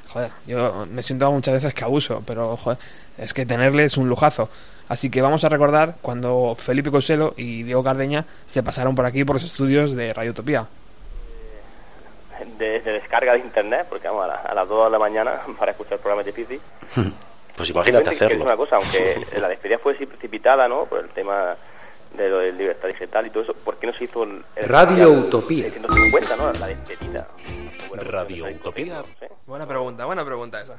[0.08, 2.78] joder, yo me siento muchas veces que abuso, pero joder,
[3.18, 4.48] es que tenerle es un lujazo.
[4.88, 9.24] Así que vamos a recordar cuando Felipe Couselo y Diego Cardeña se pasaron por aquí
[9.24, 10.66] por los estudios de Radio Utopía.
[12.58, 15.40] De, de, descarga de internet, porque vamos a, la, a, las 2 de la mañana
[15.58, 16.60] para escuchar programas de Pizzi.
[17.56, 18.28] Pues imagínate hacerlo.
[18.28, 20.84] Que es una cosa, aunque la despedida fue así precipitada, ¿no?
[20.86, 21.56] Por el tema
[22.16, 24.68] de lo de libertad digital y todo eso, ¿por qué no se hizo el, el
[24.68, 25.70] Radio Utopía?
[25.70, 26.52] 150, ¿no?
[26.52, 27.28] La despedida.
[27.96, 29.02] Radio Utopía.
[29.20, 29.26] ¿sí?
[29.46, 30.76] Buena pregunta, buena pregunta esa.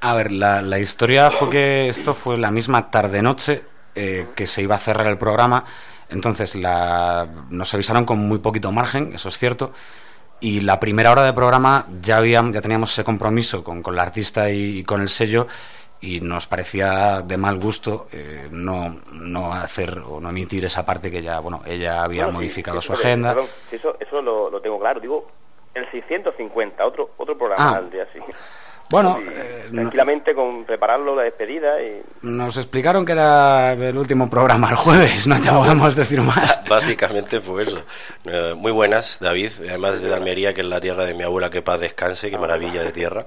[0.00, 3.62] A ver, la, la historia fue que esto fue la misma tarde-noche
[3.94, 5.64] eh, que se iba a cerrar el programa.
[6.10, 9.72] Entonces la, nos avisaron con muy poquito margen, eso es cierto.
[10.40, 14.02] Y la primera hora de programa ya, habíamos, ya teníamos ese compromiso con, con la
[14.02, 15.46] artista y, y, con el sello
[16.00, 21.10] y nos parecía de mal gusto eh, no, no hacer o no emitir esa parte
[21.10, 23.32] que ya, bueno, ella había Bueno, modificado sí, su agenda.
[23.34, 25.00] perdón, eso, eso lo, lo tengo claro.
[25.00, 25.26] Digo,
[25.74, 27.76] el 650, otro otro programa Ah.
[27.78, 28.20] al día sí.
[28.90, 32.02] Bueno, eh, no- tranquilamente con prepararlo, la despedida y...
[32.20, 36.62] nos explicaron que era el último programa el jueves, no te podemos decir más.
[36.68, 37.82] Básicamente fue eso.
[38.26, 41.62] Eh, muy buenas, David, además de Almería, que es la tierra de mi abuela, que
[41.62, 43.24] paz descanse, qué maravilla de tierra.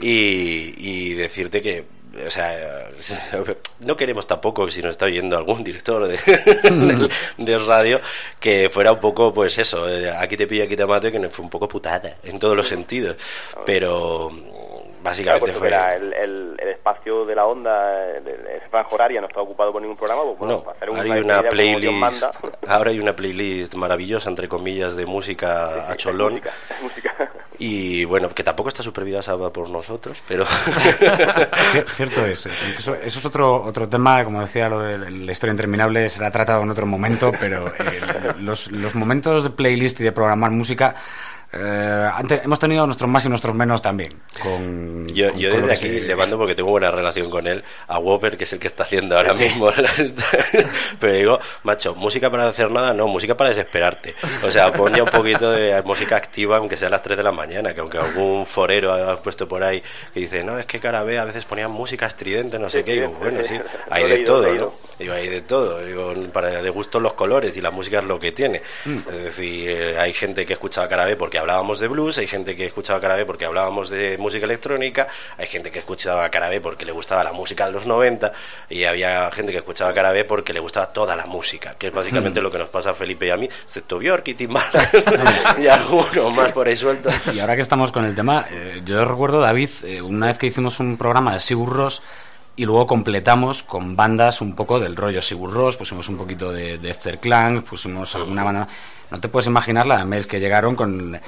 [0.00, 1.84] Y, y decirte que,
[2.26, 2.88] o sea,
[3.80, 8.00] no queremos tampoco, si nos está oyendo algún director de, de, de radio,
[8.40, 11.18] que fuera un poco, pues eso, eh, aquí te pillo, aquí te mato, y que
[11.18, 13.16] no fue un poco putada, en todos los sentidos.
[13.66, 15.68] Pero Claro, básicamente pues fue...
[15.68, 19.80] era el, el, el espacio de la onda, esa franja horaria no está ocupado por
[19.80, 22.30] ningún programa, pues bueno, No, para hacer ahora hay una playlist, manda.
[22.66, 26.52] ahora hay una playlist maravillosa entre comillas de música a cholón música,
[26.82, 27.32] música.
[27.58, 32.46] Y bueno que tampoco está supervisada por nosotros, pero Cier- Cierto es.
[32.46, 36.30] eh, Eso, eso es otro, otro tema, como decía, lo de la historia interminable será
[36.30, 40.94] tratado en otro momento, pero eh, los, los momentos de playlist y de programar música
[41.52, 44.10] eh, ante- hemos tenido nuestros más y nuestros menos también.
[44.42, 47.64] Con, yo, con- yo con desde aquí le mando porque tengo buena relación con él
[47.86, 49.44] a Whopper que es el que está haciendo ahora Sí.
[49.44, 49.70] mismo
[51.00, 54.14] pero digo macho música para hacer nada no música para desesperarte
[54.46, 57.22] o sea pon ya un poquito de música activa aunque sea a las 3 de
[57.22, 59.82] la mañana que aunque algún forero ha puesto por ahí
[60.12, 63.08] que dice no es que Carabé a veces ponían música estridente no sé qué digo
[63.18, 63.58] bueno sí
[63.90, 64.74] hay de todo ¿no?
[64.98, 68.18] digo hay de todo digo para de gustos los colores y la música es lo
[68.18, 68.98] que tiene Mm.
[69.10, 72.66] es decir eh, hay gente que escuchaba Carabé porque hablábamos de blues hay gente que
[72.66, 77.24] escuchaba Carabé porque hablábamos de música electrónica hay gente que escuchaba Carabé porque le gustaba
[77.24, 78.32] la música de los 90
[78.68, 82.40] y había gente que escuchaba Carabé porque le gustaba toda la música que es básicamente
[82.40, 82.42] Mm.
[82.42, 84.74] lo que nos pasa a Felipe y a mí excepto Bjork y Timbaland
[85.58, 89.04] y algunos más por ahí sueltos Y ahora que estamos con el tema, eh, yo
[89.04, 92.02] recuerdo, David, eh, una vez que hicimos un programa de Sigur Rós
[92.56, 96.78] y luego completamos con bandas un poco del rollo Sigur Rós, pusimos un poquito de,
[96.78, 98.68] de Efter Clan, pusimos alguna banda...
[99.10, 101.20] No te puedes imaginar la de mails que llegaron con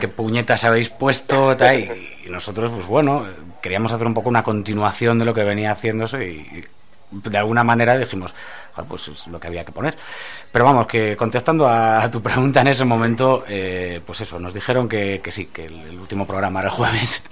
[0.00, 3.26] qué, puñetas habéis puesto tal, y, y nosotros, pues bueno,
[3.60, 6.64] queríamos hacer un poco una continuación de lo que venía haciéndose y, y
[7.10, 8.32] de alguna manera dijimos,
[8.74, 9.96] "Joder, pues es lo que había que poner.
[10.52, 14.54] Pero vamos, que contestando a, a tu pregunta en ese momento, eh, pues eso, nos
[14.54, 17.22] dijeron que, que sí, que el, el último programa era el jueves.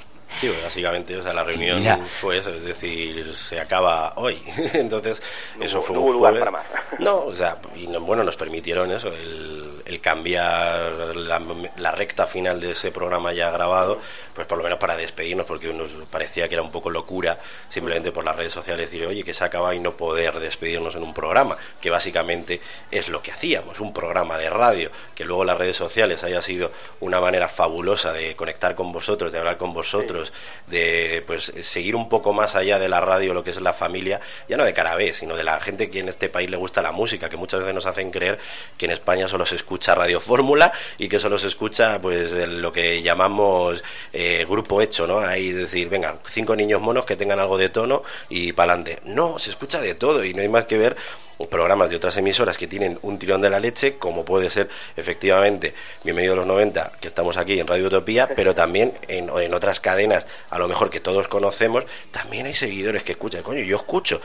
[0.41, 1.99] Sí, pues, básicamente, o sea, la reunión Ya.
[1.99, 4.43] fue eso, es decir, se acaba hoy.
[4.75, 5.23] Entonces,
[5.59, 6.65] No eso hubo- fue no un hubo lugar para más.
[6.99, 11.41] No, o sea, y no- bueno, nos permitieron eso, el, el cambiar la,
[11.77, 14.01] la recta final de ese programa ya grabado,
[14.35, 18.13] pues por lo menos para despedirnos, porque nos parecía que era un poco locura simplemente
[18.13, 21.15] por las redes sociales decir, oye, que se acaba y no poder despedirnos en un
[21.15, 22.61] programa, que básicamente
[22.91, 26.73] es lo que hacíamos, un programa de radio, que luego las redes sociales haya sido
[27.01, 30.33] una manera fabulosa de conectar con vosotros, de hablar con vosotros,
[30.67, 34.21] de pues seguir un poco más allá de la radio lo que es la familia,
[34.49, 36.83] ya no de cara B, sino de la gente que en este país le gusta
[36.83, 38.39] la música, que muchas veces nos hacen creer
[38.77, 42.73] que en España solo se escucha Radio Fórmula y que solo se escucha pues lo
[42.73, 45.19] que llamamos eh, grupo hecho, ¿no?
[45.19, 49.01] Ahí decir, venga, cinco niños monos que tengan algo de tono y para adelante.
[49.05, 50.97] No, se escucha de todo y no hay más que ver
[51.45, 55.75] programas de otras emisoras que tienen un tirón de la leche, como puede ser efectivamente
[56.03, 59.81] Bienvenido a los 90, que estamos aquí en Radio Utopía, pero también en, en otras
[59.81, 63.43] cadenas, a lo mejor que todos conocemos, también hay seguidores que escuchan.
[63.43, 64.21] Coño, yo escucho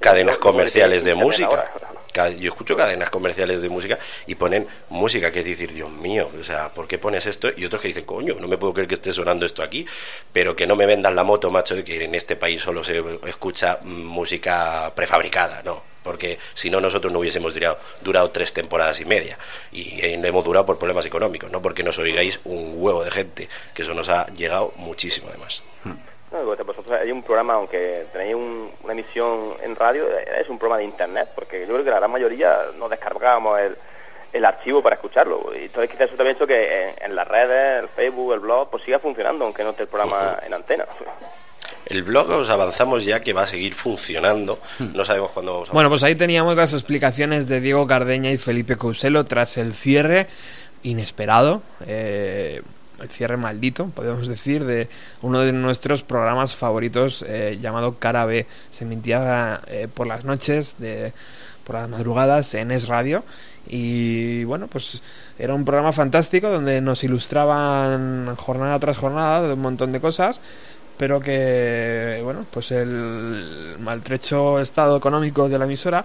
[0.00, 1.70] cadenas comerciales de música.
[2.38, 6.42] Yo escucho cadenas comerciales de música y ponen música que es decir, Dios mío, o
[6.42, 7.48] sea, ¿por qué pones esto?
[7.54, 9.86] Y otros que dicen, coño, no me puedo creer que esté sonando esto aquí,
[10.32, 13.04] pero que no me vendan la moto, macho, de que en este país solo se
[13.26, 19.04] escucha música prefabricada, no porque si no nosotros no hubiésemos durado, durado tres temporadas y
[19.04, 19.36] media
[19.72, 23.48] y eh, hemos durado por problemas económicos, no porque nos oigáis un huevo de gente,
[23.74, 25.62] que eso nos ha llegado muchísimo además.
[26.32, 30.78] No, vosotros hay un programa, aunque tenéis una emisión en radio, eh, es un programa
[30.78, 33.76] de internet, porque yo creo que la gran mayoría no descargábamos el,
[34.32, 35.52] el archivo para escucharlo.
[35.54, 38.70] Y entonces quizás eso también ha hecho que en, las redes, el Facebook, el blog,
[38.70, 40.84] pues siga funcionando, aunque no esté el programa en antena.
[41.86, 44.58] El blog os avanzamos ya que va a seguir funcionando.
[44.78, 45.72] No sabemos cuándo vamos a...
[45.72, 50.26] Bueno, pues ahí teníamos las explicaciones de Diego Cardeña y Felipe Couselo tras el cierre
[50.82, 51.62] inesperado.
[51.86, 52.62] Eh,
[53.00, 54.88] el cierre maldito, podemos decir, de
[55.22, 58.46] uno de nuestros programas favoritos eh, llamado Cara B.
[58.70, 61.12] Se emitía eh, por las noches, de,
[61.64, 63.22] por las madrugadas en Es Radio.
[63.68, 65.02] Y bueno, pues
[65.38, 70.40] era un programa fantástico donde nos ilustraban jornada tras jornada de un montón de cosas
[70.96, 76.04] pero que, bueno, pues el maltrecho estado económico de la emisora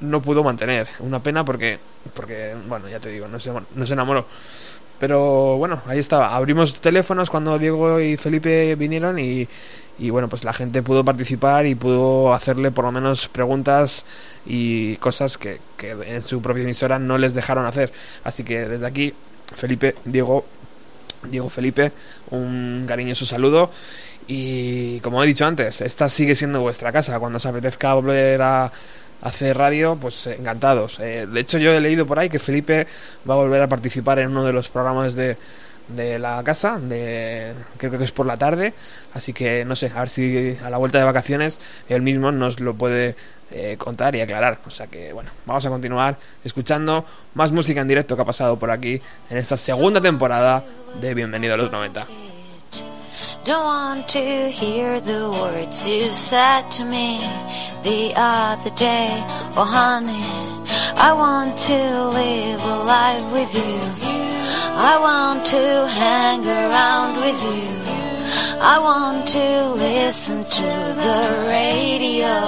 [0.00, 0.88] no pudo mantener.
[1.00, 1.78] Una pena porque,
[2.14, 4.26] porque bueno, ya te digo, no se, no se enamoró.
[4.98, 6.36] Pero bueno, ahí estaba.
[6.36, 9.48] Abrimos teléfonos cuando Diego y Felipe vinieron y,
[9.98, 14.04] y bueno, pues la gente pudo participar y pudo hacerle por lo menos preguntas
[14.44, 17.92] y cosas que, que en su propia emisora no les dejaron hacer.
[18.24, 19.14] Así que desde aquí,
[19.54, 20.44] Felipe, Diego,
[21.30, 21.92] Diego Felipe,
[22.30, 23.70] un cariñoso saludo
[24.32, 27.18] y como he dicho antes, esta sigue siendo vuestra casa.
[27.18, 28.70] Cuando os apetezca volver a
[29.22, 31.00] hacer radio, pues eh, encantados.
[31.00, 32.86] Eh, de hecho, yo he leído por ahí que Felipe
[33.28, 35.36] va a volver a participar en uno de los programas de,
[35.88, 38.72] de la casa, de, creo que es por la tarde.
[39.14, 41.58] Así que no sé, a ver si a la vuelta de vacaciones
[41.88, 43.16] él mismo nos lo puede
[43.50, 44.60] eh, contar y aclarar.
[44.64, 47.04] O sea que, bueno, vamos a continuar escuchando
[47.34, 50.62] más música en directo que ha pasado por aquí en esta segunda temporada
[51.00, 52.29] de Bienvenido a los 90.
[53.42, 57.20] Don't want to hear the words you said to me
[57.82, 59.08] the other day.
[59.56, 60.22] Oh, honey,
[60.94, 61.80] I want to
[62.20, 63.80] live a life with you.
[64.76, 67.80] I want to hang around with you.
[68.60, 70.70] I want to listen to
[71.02, 72.44] the radio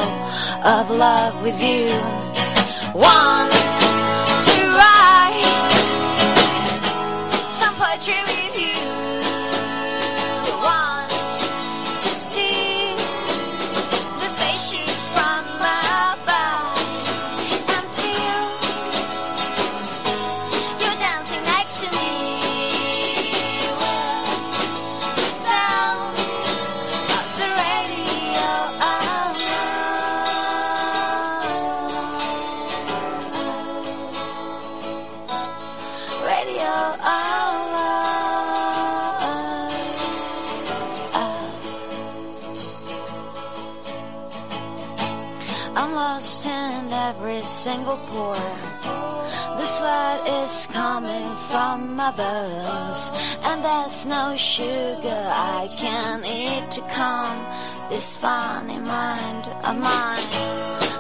[0.62, 1.88] of love with you.
[2.92, 3.50] Want
[4.44, 5.72] to write
[7.48, 8.41] some poetry
[54.52, 57.38] sugar I can eat to calm
[57.88, 60.26] this funny mind of mine.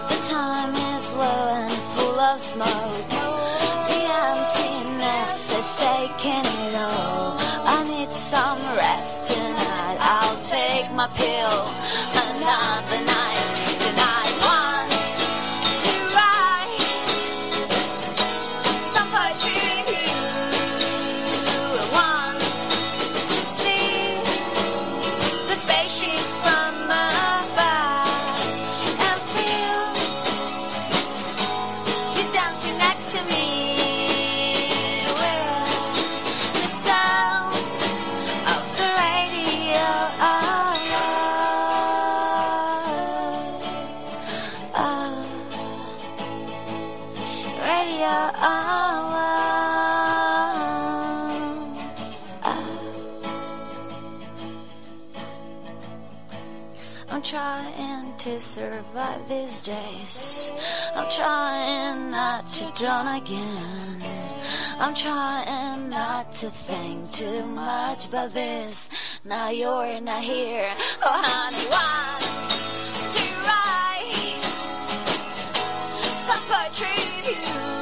[0.08, 3.08] The time is low and full of smoke.
[3.88, 7.36] The emptiness is taking it all.
[7.76, 9.98] I need some rest tonight.
[10.00, 11.58] I'll take my pill
[12.24, 13.21] another night.
[58.52, 60.52] Survive these days.
[60.94, 63.96] I'm trying not to drown again.
[64.78, 68.90] I'm trying not to think too much about this.
[69.24, 70.70] Now you're not here.
[71.02, 72.20] Oh, honey, want
[73.16, 74.42] to write
[76.26, 77.81] some poetry you.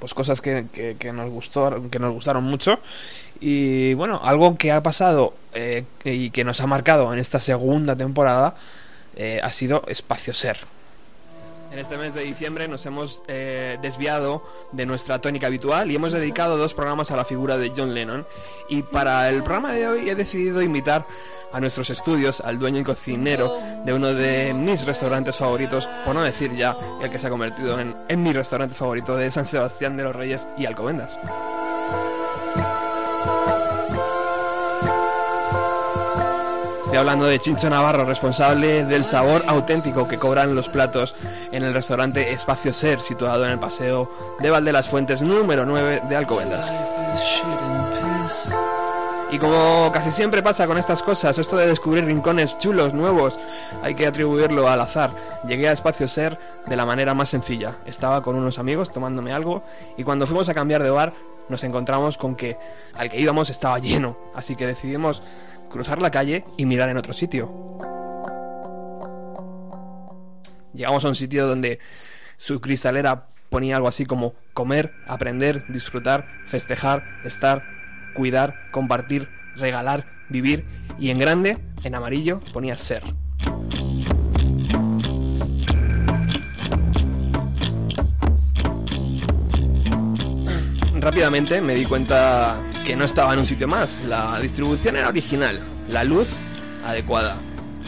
[0.00, 0.66] pues cosas que,
[0.98, 2.80] que, nos gustó que nos gustaron mucho.
[3.40, 7.96] Y bueno algo que ha pasado eh, y que nos ha marcado en esta segunda
[7.96, 8.54] temporada
[9.16, 10.58] eh, ha sido espacio ser
[11.70, 14.42] en este mes de diciembre nos hemos eh, desviado
[14.72, 18.26] de nuestra tónica habitual y hemos dedicado dos programas a la figura de John Lennon.
[18.68, 21.06] Y para el programa de hoy he decidido invitar
[21.52, 26.22] a nuestros estudios al dueño y cocinero de uno de mis restaurantes favoritos, por no
[26.22, 29.96] decir ya el que se ha convertido en, en mi restaurante favorito de San Sebastián
[29.96, 31.18] de los Reyes y Alcobendas.
[36.90, 41.14] Estoy hablando de Chincho Navarro, responsable del sabor auténtico que cobran los platos
[41.52, 44.10] en el restaurante Espacio Ser, situado en el paseo
[44.40, 46.68] de Valde las Fuentes número 9 de Alcobendas.
[49.30, 53.38] Y como casi siempre pasa con estas cosas, esto de descubrir rincones chulos, nuevos,
[53.84, 55.12] hay que atribuirlo al azar.
[55.46, 57.76] Llegué a Espacio Ser de la manera más sencilla.
[57.86, 59.62] Estaba con unos amigos tomándome algo
[59.96, 61.12] y cuando fuimos a cambiar de bar
[61.50, 62.56] nos encontramos con que
[62.94, 65.22] al que íbamos estaba lleno, así que decidimos
[65.70, 67.48] cruzar la calle y mirar en otro sitio.
[70.74, 71.78] Llegamos a un sitio donde
[72.36, 77.64] su cristalera ponía algo así como comer, aprender, disfrutar, festejar, estar,
[78.14, 80.64] cuidar, compartir, regalar, vivir
[80.98, 83.02] y en grande, en amarillo, ponía ser.
[91.00, 94.00] Rápidamente me di cuenta que no estaba en un sitio más.
[94.06, 96.38] La distribución era original, la luz
[96.84, 97.38] adecuada,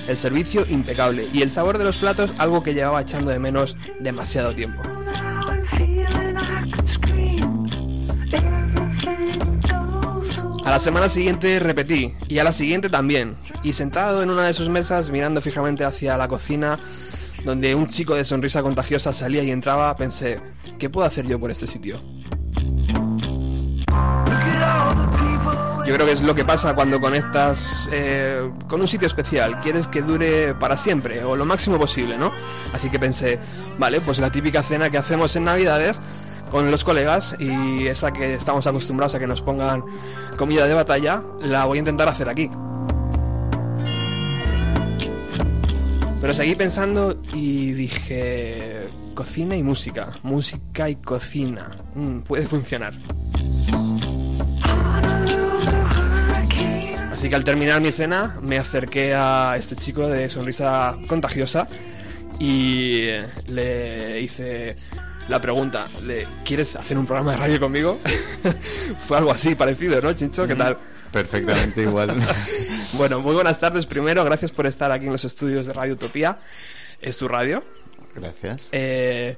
[0.06, 3.74] el servicio impecable y el sabor de los platos algo que llevaba echando de menos
[4.00, 4.82] demasiado tiempo.
[10.64, 13.34] A la semana siguiente repetí y a la siguiente también.
[13.62, 16.78] Y sentado en una de sus mesas mirando fijamente hacia la cocina
[17.44, 20.40] donde un chico de sonrisa contagiosa salía y entraba, pensé,
[20.78, 22.00] ¿qué puedo hacer yo por este sitio?
[25.92, 29.60] Yo creo que es lo que pasa cuando conectas eh, con un sitio especial.
[29.60, 32.32] Quieres que dure para siempre o lo máximo posible, ¿no?
[32.72, 33.38] Así que pensé,
[33.76, 36.00] vale, pues la típica cena que hacemos en Navidades
[36.50, 39.84] con los colegas y esa que estamos acostumbrados a que nos pongan
[40.38, 42.50] comida de batalla, la voy a intentar hacer aquí.
[46.22, 52.94] Pero seguí pensando y dije, cocina y música, música y cocina, mm, puede funcionar.
[57.22, 61.68] Así que al terminar mi cena me acerqué a este chico de sonrisa contagiosa
[62.40, 63.10] y
[63.46, 64.74] le hice
[65.28, 68.00] la pregunta de ¿quieres hacer un programa de radio conmigo?
[69.06, 70.48] Fue algo así parecido, ¿no, Chincho?
[70.48, 70.78] ¿Qué tal?
[71.12, 72.12] Perfectamente igual.
[72.94, 76.40] bueno, muy buenas tardes primero, gracias por estar aquí en los estudios de Radio Utopía.
[77.00, 77.62] Es tu radio.
[78.16, 78.68] Gracias.
[78.72, 79.36] Eh,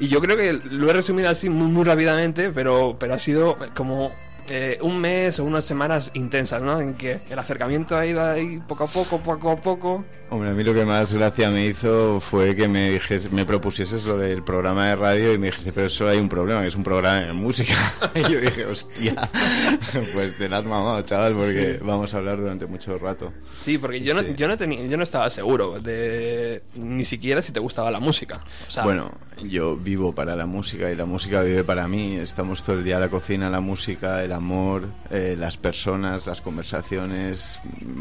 [0.00, 3.56] y yo creo que lo he resumido así muy, muy rápidamente, pero, pero ha sido
[3.76, 4.10] como
[4.48, 6.80] eh, un mes o unas semanas intensas, ¿no?
[6.80, 10.04] En que el acercamiento ha ido ahí poco a poco, poco a poco.
[10.28, 14.04] Hombre, a mí lo que más gracia me hizo fue que me dijese, me propusieses
[14.06, 16.74] lo del programa de radio y me dijiste, pero eso hay un problema, que es
[16.74, 17.74] un programa de música.
[18.14, 19.14] y yo dije, hostia,
[19.92, 23.32] pues te la has mamado, chaval, porque vamos a hablar durante mucho rato.
[23.54, 27.52] Sí, porque yo no, yo no tenía, yo no estaba seguro de ni siquiera si
[27.52, 28.40] te gustaba la música.
[28.66, 29.12] O sea, Bueno,
[29.44, 32.16] yo vivo para la música y la música vive para mí.
[32.16, 36.40] Estamos todo el día en la cocina, la música, el amor, eh, las personas, las
[36.40, 37.58] conversaciones.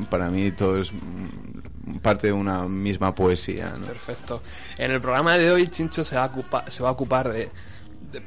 [0.09, 3.73] Para mí todo es mm, parte de una misma poesía.
[3.85, 4.41] Perfecto.
[4.77, 7.49] En el programa de hoy, Chincho se va a, ocupa- se va a ocupar de,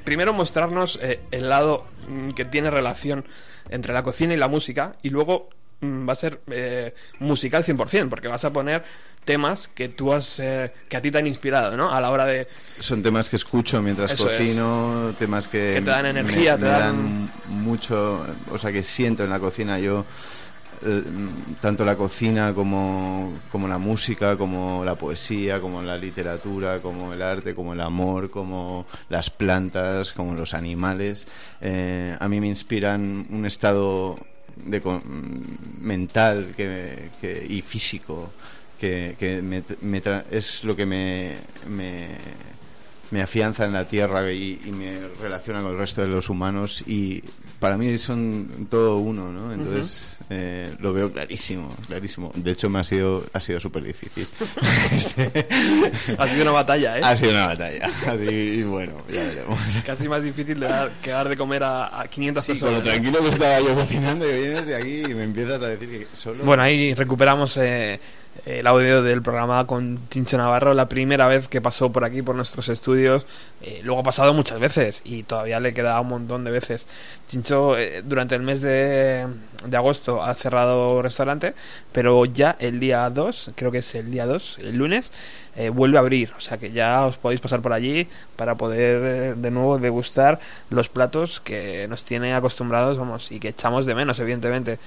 [0.05, 3.25] primero mostrarnos eh, el lado mm, que tiene relación
[3.71, 8.09] entre la cocina y la música y luego mm, va a ser eh, musical 100%,
[8.09, 8.83] porque vas a poner
[9.25, 11.93] temas que tú has eh, que a ti te han inspirado, ¿no?
[11.93, 12.49] A la hora de
[12.81, 14.39] Son temas que escucho mientras Eso es.
[14.39, 18.83] cocino, temas que, Que te dan energía, me, te me dan- mucho, o sea, que
[18.83, 20.05] siento en la cocina yo
[20.85, 21.03] eh,
[21.61, 27.21] tanto la cocina como, como la música, como la poesía, como la literatura, como el
[27.21, 31.27] arte, como el amor, como las plantas, como los animales,
[31.61, 34.19] eh, a mí me inspiran un estado
[34.65, 34.81] de
[35.81, 38.31] mental que, que- y físico
[38.79, 39.43] que, que
[39.81, 41.37] me tra- es lo que me,
[41.69, 42.09] me,
[43.11, 46.83] me afianza en la tierra y, y me relaciona con el resto de los humanos
[46.87, 47.23] y
[47.59, 49.53] para mí son todo uno, ¿no?
[49.53, 52.31] Entonces eh, lo veo clarísimo, clarísimo.
[52.37, 54.27] De hecho me ha sido ha sido súper difícil.
[56.19, 57.01] ha sido una batalla, ¿eh?
[57.03, 57.87] Ha sido una batalla.
[58.07, 59.59] Así, bueno, ya veremos.
[59.85, 62.73] Casi más difícil de dar, que dar de comer a, a 500 Sí, con personas.
[62.73, 62.91] lo ¿no?
[62.91, 66.07] tranquilo que estaba yo cocinando y vienes de aquí y me empiezas a decir que
[66.17, 66.45] solo...
[66.45, 67.99] Bueno, ahí recuperamos eh,
[68.47, 72.35] el audio del programa con Chincho Navarro, la primera vez que pasó por aquí, por
[72.35, 73.27] nuestros estudios.
[73.61, 76.87] Eh, luego ha pasado muchas veces y todavía le queda un montón de veces.
[77.29, 79.27] Chincho, eh, durante el mes de,
[79.65, 81.55] de agosto ha cerrado restaurante,
[81.93, 85.13] pero ya el día 2, creo que es el día 2, el lunes,
[85.57, 86.33] eh, vuelve a abrir.
[86.37, 90.39] O sea que ya os podéis pasar por allí para poder de nuevo degustar
[90.71, 94.79] los platos que nos tiene acostumbrados, vamos, y que echamos de menos, evidentemente.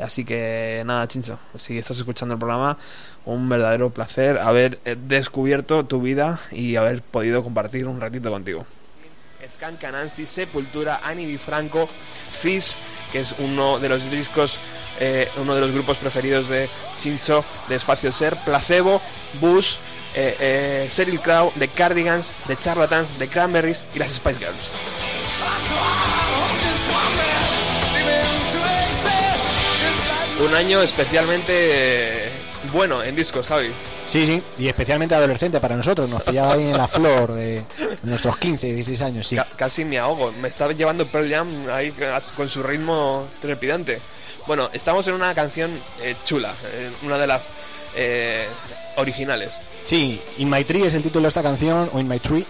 [0.00, 2.76] Así que nada, Chincho, si estás escuchando el programa,
[3.24, 8.66] un verdadero placer haber eh, descubierto tu vida y haber podido compartir un ratito contigo.
[9.48, 12.76] Scan Canansi, Sepultura, Ani Di Franco, Fish,
[13.12, 14.58] que es uno de los discos,
[14.98, 19.00] eh, uno de los grupos preferidos de Chincho, de Espacio Ser, Placebo,
[19.40, 19.76] Bush,
[20.14, 24.70] eh, eh, Crow, The Cardigans, The Charlatans, The Cranberries y las Spice Girls.
[30.46, 31.52] Un año especialmente
[32.26, 32.28] eh,
[32.72, 33.70] bueno en discos, Javi.
[34.06, 37.62] Sí, sí, y especialmente adolescente para nosotros, nos pillaba ahí en la flor de
[38.02, 39.36] nuestros 15, 16 años, sí.
[39.36, 40.32] Ca- casi me ahogo.
[40.32, 41.94] Me estaba llevando Pearl Jam ahí
[42.36, 44.00] con su ritmo trepidante.
[44.46, 45.70] Bueno, estamos en una canción
[46.02, 47.50] eh, chula, eh, una de las
[47.96, 48.46] eh,
[48.96, 49.60] originales.
[49.86, 52.44] Sí, In My Tree es el título de esta canción, o In My Tree,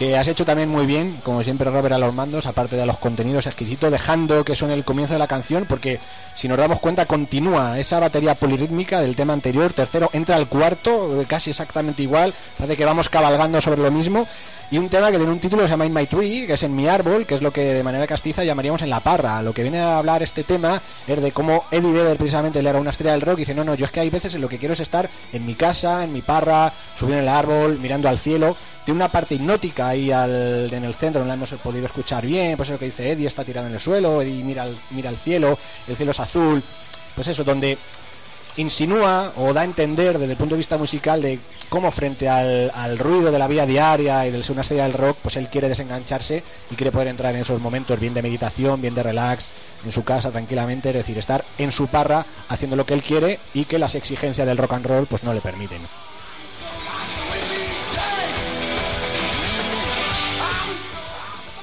[0.00, 2.96] que has hecho también muy bien, como siempre Robert a los mandos, aparte de los
[2.96, 6.00] contenidos exquisitos, dejando que suene el comienzo de la canción, porque
[6.34, 11.20] si nos damos cuenta continúa esa batería polirítmica del tema anterior, tercero entra al cuarto,
[11.20, 14.26] eh, casi exactamente igual, parece que vamos cabalgando sobre lo mismo,
[14.70, 16.62] y un tema que tiene un título que se llama In My Tree, que es
[16.62, 19.42] en mi árbol, que es lo que de manera castiza llamaríamos en la parra.
[19.42, 22.78] Lo que viene a hablar este tema es de cómo Eddie Vedder precisamente él era
[22.78, 24.48] una estrella del rock y dice, no, no, yo es que hay veces en lo
[24.48, 28.08] que quiero es estar en mi casa, en mi parra, subiendo en el árbol, mirando
[28.08, 28.56] al cielo.
[28.84, 32.56] Tiene una parte hipnótica ahí al- en el centro, no la hemos podido escuchar bien,
[32.56, 35.10] pues es lo que dice Eddie, está tirado en el suelo, Eddie mira al, mira
[35.10, 36.62] al cielo, el cielo es azul,
[37.14, 37.78] pues eso, donde
[38.56, 42.70] insinúa o da a entender desde el punto de vista musical de cómo frente al,
[42.74, 45.48] al ruido de la vida diaria y del ser una estrella del rock, pues él
[45.48, 49.46] quiere desengancharse y quiere poder entrar en esos momentos bien de meditación, bien de relax,
[49.84, 53.38] en su casa tranquilamente, es decir, estar en su parra haciendo lo que él quiere
[53.54, 55.80] y que las exigencias del rock and roll pues no le permiten.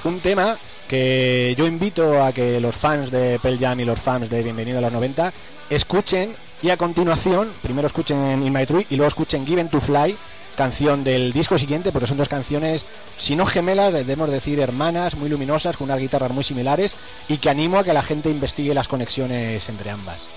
[0.08, 4.30] Un tema que yo invito a que los fans de Pearl Jam y los fans
[4.30, 5.34] de Bienvenido a los 90
[5.70, 6.34] escuchen
[6.64, 10.16] y a continuación, primero escuchen In My Tree y luego escuchen Given to Fly,
[10.56, 12.86] canción del disco siguiente, porque son dos canciones,
[13.18, 16.96] si no gemelas, debemos decir hermanas, muy luminosas, con unas guitarras muy similares
[17.28, 20.30] y que animo a que la gente investigue las conexiones entre ambas.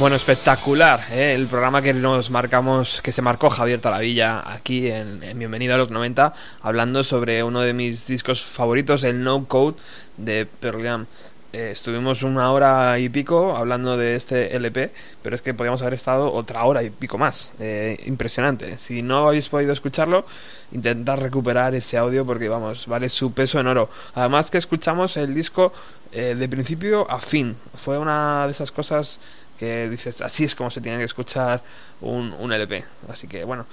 [0.00, 1.34] Bueno, espectacular, ¿eh?
[1.34, 5.76] el programa que nos marcamos, que se marcó Javier Talavilla aquí en, en Bienvenido a
[5.76, 6.32] los 90,
[6.62, 9.76] hablando sobre uno de mis discos favoritos, el No Code
[10.16, 11.06] de Pearl Jam.
[11.52, 15.94] Eh, estuvimos una hora y pico hablando de este LP, pero es que podríamos haber
[15.94, 17.52] estado otra hora y pico más.
[17.58, 18.78] Eh, impresionante.
[18.78, 20.24] Si no habéis podido escucharlo,
[20.72, 23.90] intentad recuperar ese audio porque, vamos, vale su peso en oro.
[24.14, 25.72] Además que escuchamos el disco
[26.12, 27.56] eh, de principio a fin.
[27.74, 29.20] Fue una de esas cosas
[29.60, 31.62] que dices, así es como se tiene que escuchar
[32.00, 32.82] un, un LP.
[33.10, 33.66] Así que bueno,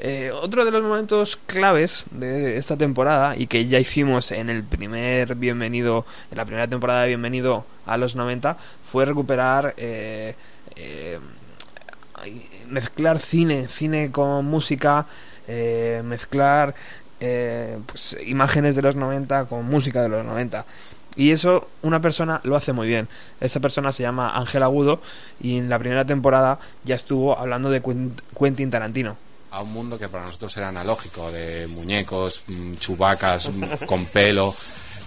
[0.00, 4.64] eh, otro de los momentos claves de esta temporada y que ya hicimos en el
[4.64, 9.74] primer bienvenido, en la primera temporada de Bienvenido a los 90, fue recuperar...
[9.76, 10.34] Eh,
[10.74, 11.20] eh,
[12.68, 15.06] mezclar cine, cine con música,
[15.46, 16.74] eh, mezclar
[17.20, 20.64] eh, pues, imágenes de los 90 con música de los 90.
[21.18, 23.08] Y eso una persona lo hace muy bien.
[23.40, 25.02] Esa persona se llama Ángel Agudo
[25.40, 29.16] y en la primera temporada ya estuvo hablando de Quent- Quentin Tarantino.
[29.50, 34.54] a un mundo que para nosotros era analógico, de muñecos, mm, chubacas mm, con pelo,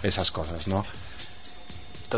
[0.04, 0.84] esas cosas, ¿no?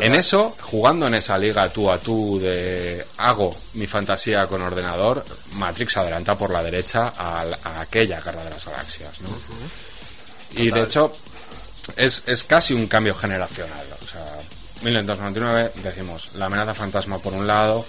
[0.00, 5.24] En eso, jugando en esa liga tú a tú de hago mi fantasía con ordenador,
[5.52, 9.28] Matrix adelanta por la derecha a, la- a aquella guerra de las galaxias, ¿no?
[10.62, 11.12] Y de hecho,
[11.96, 13.86] es, es casi un cambio generacional.
[14.02, 14.24] O sea,
[14.82, 17.84] 1999 decimos la amenaza fantasma por un lado.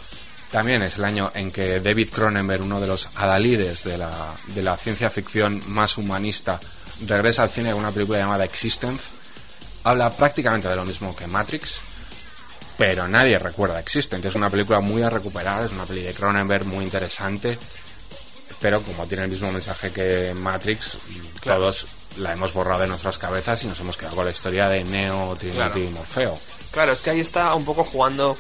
[0.52, 4.12] También es el año en que David Cronenberg, uno de los adalides de la,
[4.54, 6.60] de la ciencia ficción más humanista,
[7.06, 9.04] regresa al cine con una película llamada Existence.
[9.84, 11.80] Habla prácticamente de lo mismo que Matrix,
[12.78, 14.28] pero nadie recuerda Existence.
[14.28, 17.58] Es una película muy a recuperar, es una película de Cronenberg muy interesante,
[18.62, 20.98] pero como tiene el mismo mensaje que Matrix,
[21.42, 21.60] Claro.
[21.60, 21.86] todos
[22.18, 25.36] la hemos borrado de nuestras cabezas y nos hemos quedado con la historia de Neo,
[25.38, 25.78] Trinity Claro.
[25.80, 26.40] y Morfeo.
[26.72, 28.36] Claro, es que ahí está un poco jugando.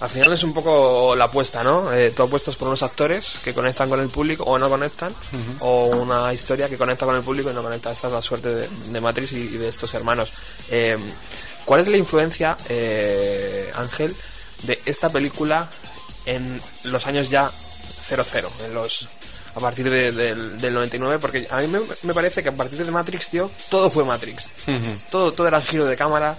[0.00, 1.92] Al final es un poco la apuesta, ¿no?
[1.92, 5.14] Eh, tú apuestas por unos actores que conectan con el público o no conectan,
[5.60, 7.92] o una historia que conecta con el público y no conecta.
[7.92, 10.32] Esta es la suerte de, de Matrix y, y de estos hermanos.
[10.70, 10.98] Eh,
[11.64, 14.14] ¿Cuál es la influencia, eh, Ángel,
[14.64, 15.68] de esta película
[16.26, 17.50] en los años ya
[18.08, 18.50] 00?
[18.66, 19.06] En los,
[19.54, 22.84] a partir de- del, del 99, porque a mí me, me parece que a partir
[22.84, 24.48] de Matrix, tío, todo fue Matrix.
[25.10, 26.36] Todo, todo era giro de cámara,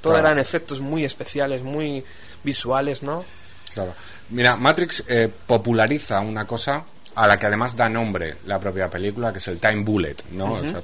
[0.00, 0.28] todo Claro.
[0.28, 2.04] eran efectos muy especiales, muy
[2.42, 3.24] visuales, ¿no?
[3.72, 3.92] Claro.
[4.30, 9.32] Mira, Matrix eh, populariza una cosa a la que además da nombre la propia película,
[9.32, 10.52] que es el time bullet, ¿no?
[10.54, 10.66] Ujú.
[10.66, 10.80] O sea,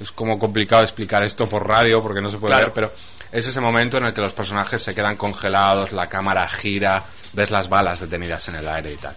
[0.00, 2.66] es como complicado explicar esto por radio porque no se puede Claro.
[2.66, 2.92] ver, pero
[3.32, 7.02] es ese momento en el que los personajes se quedan congelados, la cámara gira,
[7.34, 9.14] ves las balas detenidas en el aire y tal.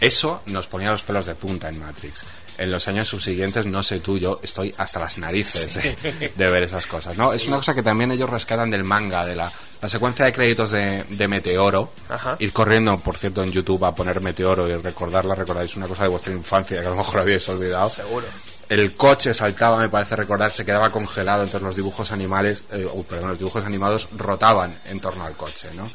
[0.00, 2.24] Eso nos ponía los pelos de punta en Matrix.
[2.56, 6.62] En los años subsiguientes, no sé tú, yo estoy hasta las narices de, de ver
[6.62, 7.32] esas cosas, ¿no?
[7.32, 9.50] Es una cosa que también ellos rescatan del manga, de la,
[9.82, 11.92] la secuencia de créditos de, de Meteoro.
[12.08, 12.36] Ajá.
[12.38, 16.10] Ir corriendo, por cierto, en YouTube a poner Meteoro y recordarla, recordáis una cosa de
[16.10, 17.88] vuestra infancia que a lo mejor habíais olvidado.
[17.88, 18.26] Seguro.
[18.68, 23.02] El coche saltaba, me parece recordar, se quedaba congelado, entonces los dibujos animales, eh, oh,
[23.02, 25.86] perdón, los dibujos animados rotaban en torno al coche, ¿no?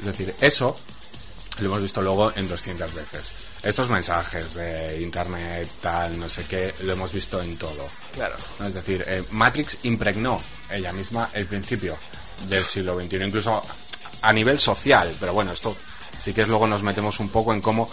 [0.00, 0.76] Es decir, eso
[1.60, 3.32] lo hemos visto luego en 200 veces.
[3.62, 7.86] Estos mensajes de internet, tal, no sé qué, lo hemos visto en todo.
[8.12, 8.34] Claro.
[8.58, 8.66] ¿no?
[8.66, 10.40] Es decir, eh, Matrix impregnó
[10.70, 11.96] ella misma el principio
[12.48, 13.62] del siglo XXI, incluso
[14.22, 15.76] a nivel social, pero bueno, esto
[16.20, 17.88] sí que es luego nos metemos un poco en cómo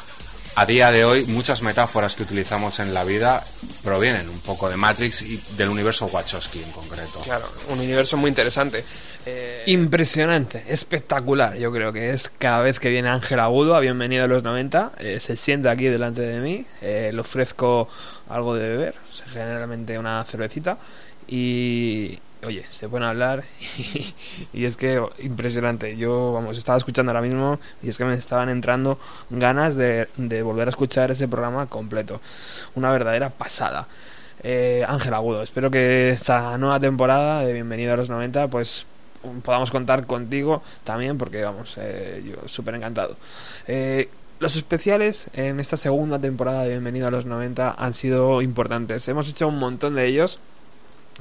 [0.60, 3.42] a día de hoy muchas metáforas que utilizamos en la vida
[3.82, 7.20] provienen un poco de Matrix y del universo Wachowski en concreto.
[7.24, 8.84] Claro, un universo muy interesante.
[9.26, 11.58] Eh, Impresionante, espectacular.
[11.58, 14.92] Yo creo que es cada vez que viene Ángel Agudo a Bienvenido a los 90,
[14.98, 17.88] eh, se sienta aquí delante de mí, eh, le ofrezco
[18.28, 18.96] algo de beber,
[19.32, 20.78] generalmente una cervecita,
[21.26, 23.44] y oye, se a hablar
[24.54, 25.98] y, es que impresionante.
[25.98, 30.42] Yo, vamos, estaba escuchando ahora mismo y es que me estaban entrando ganas de, de
[30.42, 32.22] volver a escuchar ese programa completo.
[32.76, 33.88] Una verdadera pasada.
[34.42, 38.86] Eh, Ángel Agudo, espero que esta nueva temporada de Bienvenido a los 90 pues
[39.44, 43.18] podamos contar contigo también porque vamos, eh, yo súper encantado.
[43.68, 44.10] Eh,
[44.40, 49.06] los especiales en esta segunda temporada de Bienvenido a los 90 han sido importantes.
[49.10, 50.40] Hemos hecho un montón de ellos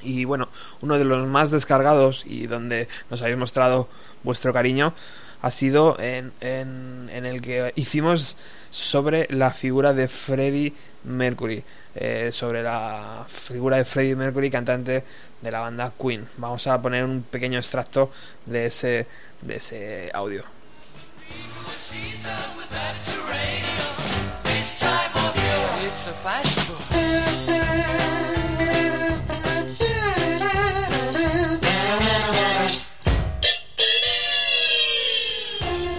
[0.03, 0.49] y bueno,
[0.81, 3.89] uno de los más descargados y donde nos habéis mostrado
[4.23, 4.95] vuestro cariño
[5.41, 8.37] ha sido en, en, en el que hicimos
[8.71, 10.75] sobre la figura de Freddie
[11.05, 11.63] Mercury.
[11.95, 15.05] eh, sobre la figura de Freddie Mercury, cantante
[15.41, 16.27] de la banda Queen.
[16.37, 18.11] Vamos a poner un pequeño extracto
[18.47, 19.07] de ese,
[19.43, 20.45] de ese audio.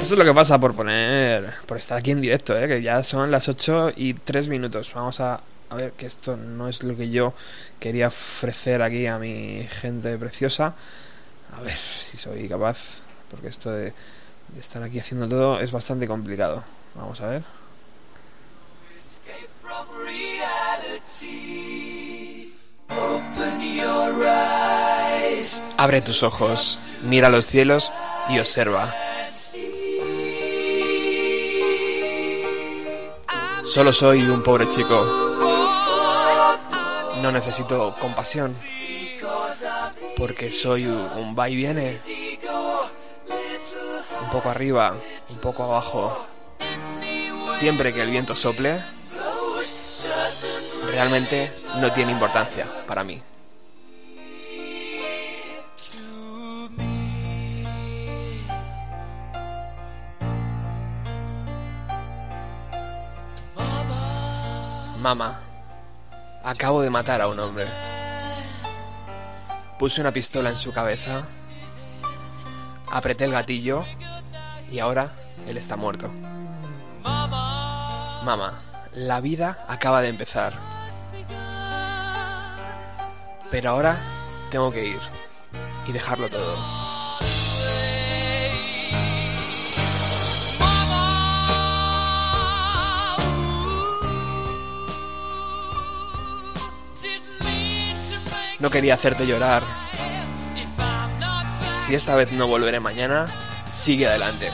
[0.10, 1.54] Eso es lo que pasa por poner.
[1.68, 2.68] por estar aquí en directo, ¿eh?
[2.68, 4.92] que ya son las 8 y 3 minutos.
[4.96, 5.40] Vamos a,
[5.70, 7.36] a ver que esto no es lo que yo
[7.80, 10.74] quería ofrecer aquí a mi gente preciosa.
[11.56, 13.94] A ver si soy capaz, porque esto de,
[14.48, 16.64] de estar aquí haciendo todo es bastante complicado.
[16.96, 17.44] Vamos a ver.
[25.78, 27.92] Abre tus ojos, mira los cielos
[28.28, 29.09] y observa.
[33.64, 35.06] Solo soy un pobre chico.
[37.22, 38.56] No necesito compasión.
[40.16, 41.98] Porque soy un va y viene.
[44.22, 44.96] Un poco arriba,
[45.30, 46.26] un poco abajo.
[47.58, 48.82] Siempre que el viento sople,
[50.92, 53.22] realmente no tiene importancia para mí.
[65.02, 65.40] Mamá,
[66.44, 67.68] acabo de matar a un hombre.
[69.78, 71.24] Puse una pistola en su cabeza,
[72.92, 73.86] apreté el gatillo
[74.70, 75.14] y ahora
[75.48, 76.12] él está muerto.
[77.02, 78.62] Mamá,
[78.94, 80.54] la vida acaba de empezar.
[83.50, 83.98] Pero ahora
[84.52, 85.00] tengo que ir
[85.88, 86.89] y dejarlo todo.
[98.60, 99.64] No quería hacerte llorar.
[101.72, 103.26] Si esta vez no volveré mañana,
[103.70, 104.50] sigue adelante.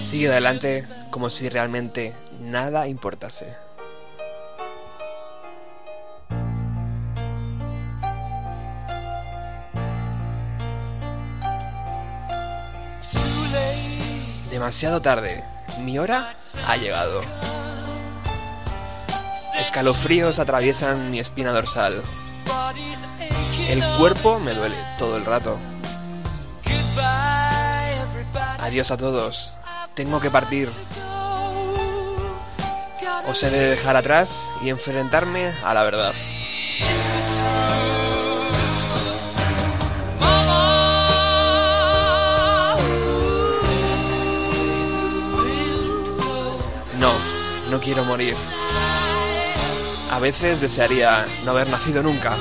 [0.00, 3.56] Sigue adelante como si realmente nada importase.
[14.50, 15.42] Demasiado tarde.
[15.80, 16.34] Mi hora
[16.66, 17.20] ha llegado.
[19.60, 22.02] Escalofríos atraviesan mi espina dorsal.
[23.68, 25.58] El cuerpo me duele todo el rato.
[28.58, 29.52] Adiós a todos.
[29.94, 30.70] Tengo que partir.
[33.28, 36.14] Os he de dejar atrás y enfrentarme a la verdad.
[46.98, 47.12] No,
[47.70, 48.34] no quiero morir.
[50.10, 52.36] A veces desearía no haber nacido nunca.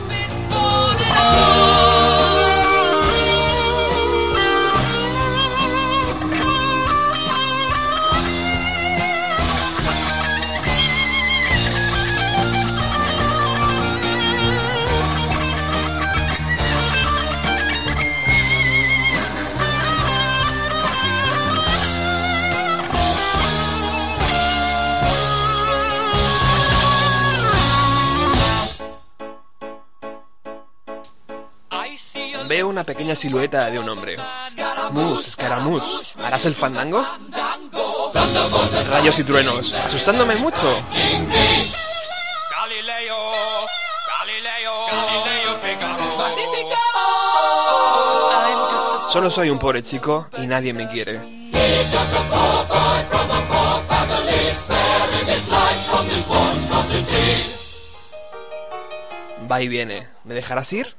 [32.80, 34.16] Una pequeña silueta de un hombre.
[34.92, 37.06] Mus, escaramuz, ¿harás el fandango?
[38.90, 40.82] Rayos y truenos, asustándome mucho.
[49.10, 51.20] Solo soy un pobre chico y nadie me quiere.
[59.52, 60.08] Va y viene.
[60.24, 60.99] ¿Me dejarás ir?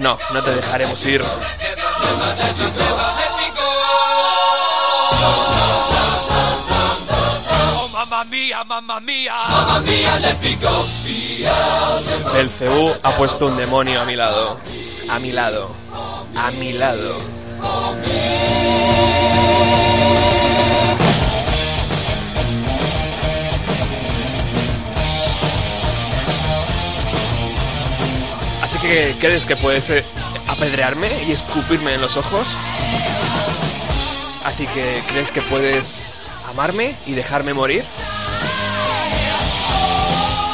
[0.00, 1.22] No, no te dejaremos ir.
[7.76, 9.34] Oh, mamma mia, mamma mia.
[9.48, 10.86] Mamma mia, let me go.
[11.04, 12.34] Beelzebub.
[12.34, 14.58] El CU ha puesto un demonio a mi lado.
[15.10, 15.68] A mi lado.
[16.34, 17.18] A mi lado.
[29.20, 30.04] ¿Crees que puedes eh,
[30.48, 32.56] apedrearme y escupirme en los ojos?
[34.44, 36.14] Así que, ¿crees que puedes
[36.48, 37.84] amarme y dejarme morir?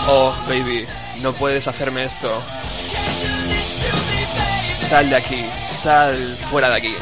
[0.09, 0.87] Oh, baby,
[1.23, 2.43] no puedes hacerme esto.
[4.75, 6.15] Sal de aquí, sal
[6.51, 6.97] fuera de aquí.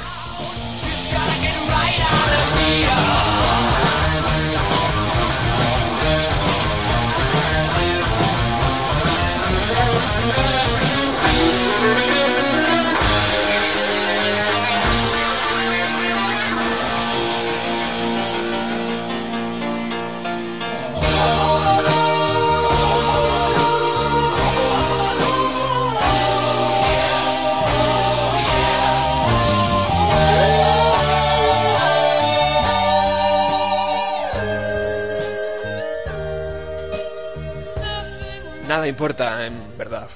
[38.85, 40.09] Nada importa en verdad.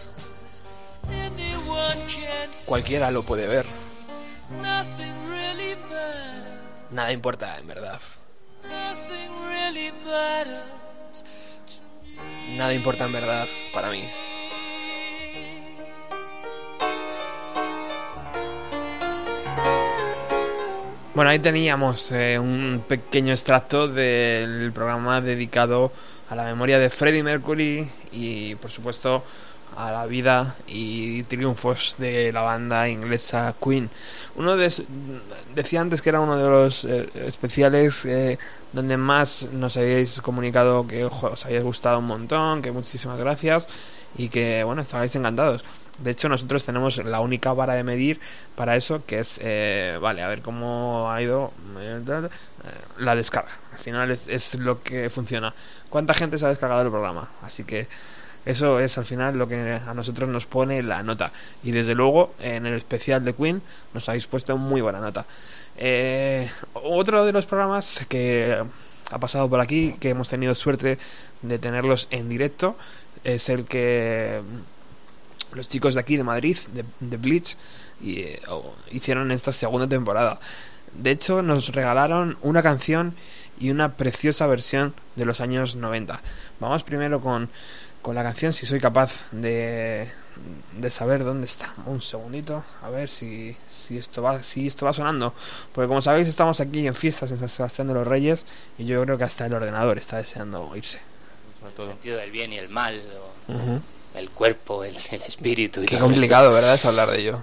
[2.66, 3.64] Cualquiera lo puede ver.
[6.90, 7.98] Nada importa en verdad.
[12.58, 14.04] Nada importa en verdad para mí.
[21.14, 25.90] Bueno, ahí teníamos eh, un pequeño extracto del programa dedicado
[26.28, 29.22] a la memoria de Freddie Mercury y, por supuesto,
[29.76, 33.90] a la vida y triunfos de la banda inglesa Queen.
[34.36, 34.72] Uno de,
[35.54, 38.38] decía antes que era uno de los eh, especiales eh,
[38.72, 43.68] donde más nos habéis comunicado que os habéis gustado un montón, que muchísimas gracias
[44.16, 45.64] y que bueno, estabais encantados.
[45.98, 48.20] De hecho, nosotros tenemos la única vara de medir
[48.54, 52.00] para eso, que es, eh, vale, a ver cómo ha ido eh,
[52.98, 53.50] la descarga.
[53.72, 55.54] Al final es, es lo que funciona.
[55.90, 57.28] ¿Cuánta gente se ha descargado el programa?
[57.42, 57.88] Así que
[58.48, 61.32] eso es al final lo que a nosotros nos pone la nota.
[61.62, 63.60] Y desde luego, en el especial de Queen,
[63.92, 65.26] nos habéis puesto muy buena nota.
[65.76, 68.56] Eh, otro de los programas que
[69.10, 70.98] ha pasado por aquí, que hemos tenido suerte
[71.42, 72.76] de tenerlos en directo,
[73.22, 74.40] es el que
[75.52, 77.56] los chicos de aquí de Madrid, de, de Bleach,
[78.00, 80.40] y, eh, oh, hicieron esta segunda temporada.
[80.94, 83.14] De hecho, nos regalaron una canción
[83.60, 86.20] y una preciosa versión de los años 90.
[86.60, 87.50] Vamos primero con,
[88.02, 90.08] con la canción, si soy capaz de,
[90.76, 91.74] de saber dónde está.
[91.86, 95.34] Un segundito, a ver si, si, esto va, si esto va sonando.
[95.72, 98.46] Porque como sabéis, estamos aquí en fiestas en San Sebastián de los Reyes
[98.78, 101.00] y yo creo que hasta el ordenador está deseando irse.
[101.76, 103.02] El sentido del bien y el mal,
[103.48, 103.97] o.
[104.14, 105.82] el cuerpo, el, el espíritu.
[105.82, 106.54] Y Qué todo complicado, esto.
[106.54, 106.74] ¿verdad?
[106.74, 107.42] Es hablar de ello.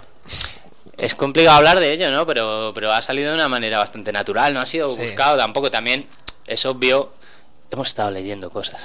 [0.97, 2.25] Es complicado hablar de ello, ¿no?
[2.25, 5.01] Pero, pero ha salido de una manera bastante natural, no ha sido Sí.
[5.01, 5.69] buscado tampoco.
[5.71, 6.05] También
[6.47, 7.13] es obvio,
[7.71, 8.81] hemos estado leyendo cosas.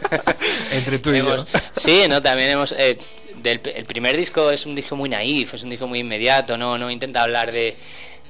[0.70, 1.34] Entre tú y yo.
[1.34, 1.46] Hemos-
[1.76, 2.20] Sí, ¿no?
[2.22, 2.72] También hemos...
[2.72, 2.98] eh,
[3.36, 6.76] del, el primer disco es un disco muy naif, es un disco muy inmediato, no,
[6.78, 7.76] no intenta hablar de...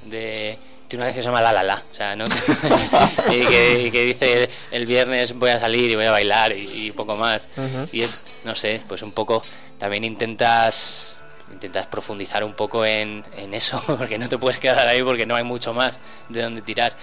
[0.04, 0.58] de
[0.88, 2.24] tiene una canción que se llama La La La, o sea, ¿no?
[3.32, 6.86] y, que, y que dice el viernes voy a salir y voy a bailar y,
[6.86, 7.48] y poco más.
[7.92, 9.42] Y es- no sé, pues un poco
[9.78, 11.20] también intentas
[11.52, 15.34] intentas profundizar un poco en, en eso, porque no te puedes quedar ahí porque no
[15.36, 15.98] hay mucho más
[16.28, 16.94] de donde tirar.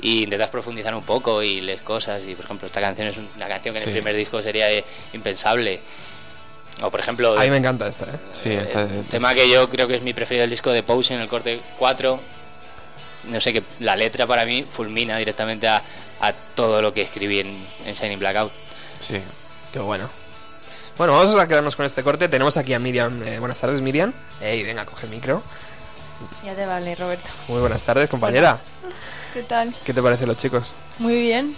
[0.00, 2.22] Y intentas profundizar un poco y lees cosas.
[2.26, 3.90] Y por ejemplo, esta canción es una canción que en Sí.
[3.90, 5.80] el primer disco sería eh, impensable.
[6.82, 8.18] O por ejemplo, A mí me encanta esta, ¿eh?
[8.32, 11.14] Sí, esta el tema que yo creo que es mi preferido del disco de Pose
[11.14, 12.20] en el corte 4.
[13.30, 15.82] No sé, que la letra para mí fulmina directamente a,
[16.20, 18.52] a todo lo que escribí en, en Shining Blackout.
[18.98, 19.20] Sí.
[19.72, 20.08] Qué bueno.
[20.96, 22.28] Bueno, vamos a quedarnos con este corte.
[22.28, 23.22] Tenemos aquí a Miriam.
[23.26, 24.12] Eh, buenas tardes, Miriam.
[24.40, 25.42] Ey, venga, coge el micro.
[26.44, 27.28] Ya te vale, Roberto.
[27.48, 28.60] Muy buenas tardes, compañera.
[29.32, 29.74] ¿Qué tal?
[29.84, 30.72] ¿Qué te parecen los chicos?
[31.00, 31.56] Muy bien.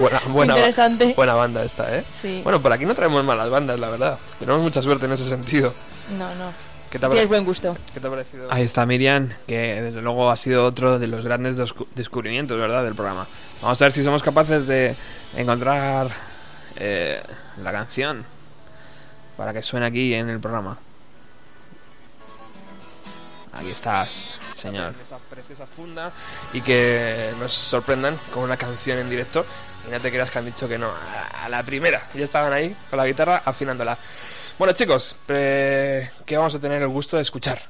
[0.00, 1.12] Buena, buena, Interesante.
[1.14, 2.04] buena banda esta, ¿eh?
[2.08, 2.40] Sí.
[2.42, 4.18] Bueno, por aquí no traemos malas bandas, la verdad.
[4.38, 5.74] Tenemos mucha suerte en ese sentido.
[6.16, 6.52] No, no.
[6.90, 7.76] ¿Qué te ha Tienes buen gusto.
[7.92, 8.50] ¿Qué te ha parecido?
[8.50, 12.82] Ahí está Miriam, que desde luego ha sido otro de los grandes descu- descubrimientos, ¿verdad?,
[12.84, 13.26] del programa.
[13.60, 14.94] Vamos a ver si somos capaces de
[15.36, 16.08] encontrar
[16.76, 17.22] eh,
[17.62, 18.24] la canción
[19.36, 20.78] para que suene aquí en el programa.
[23.52, 24.94] Aquí estás, señor.
[25.02, 26.12] Esa preciosa funda
[26.52, 29.44] y que nos sorprendan con una canción en directo.
[29.86, 32.02] Y no te creas que han dicho que no, a, a la primera.
[32.14, 33.96] Ya estaban ahí con la guitarra afinándola.
[34.58, 37.62] Bueno, chicos, eh, ¿qué vamos a tener el gusto de escuchar?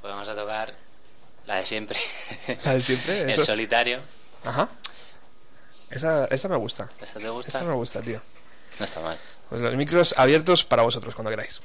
[0.00, 0.74] Pues vamos a tocar
[1.46, 1.98] la de siempre.
[2.64, 3.44] La de siempre, El eso.
[3.44, 4.00] solitario.
[4.44, 4.68] Ajá.
[5.90, 6.88] Esa, esa me gusta.
[7.00, 7.48] ¿Esta te gusta?
[7.48, 8.20] Esa me gusta, tío.
[8.78, 9.16] No está mal.
[9.48, 11.60] Pues los micros abiertos para vosotros cuando queráis.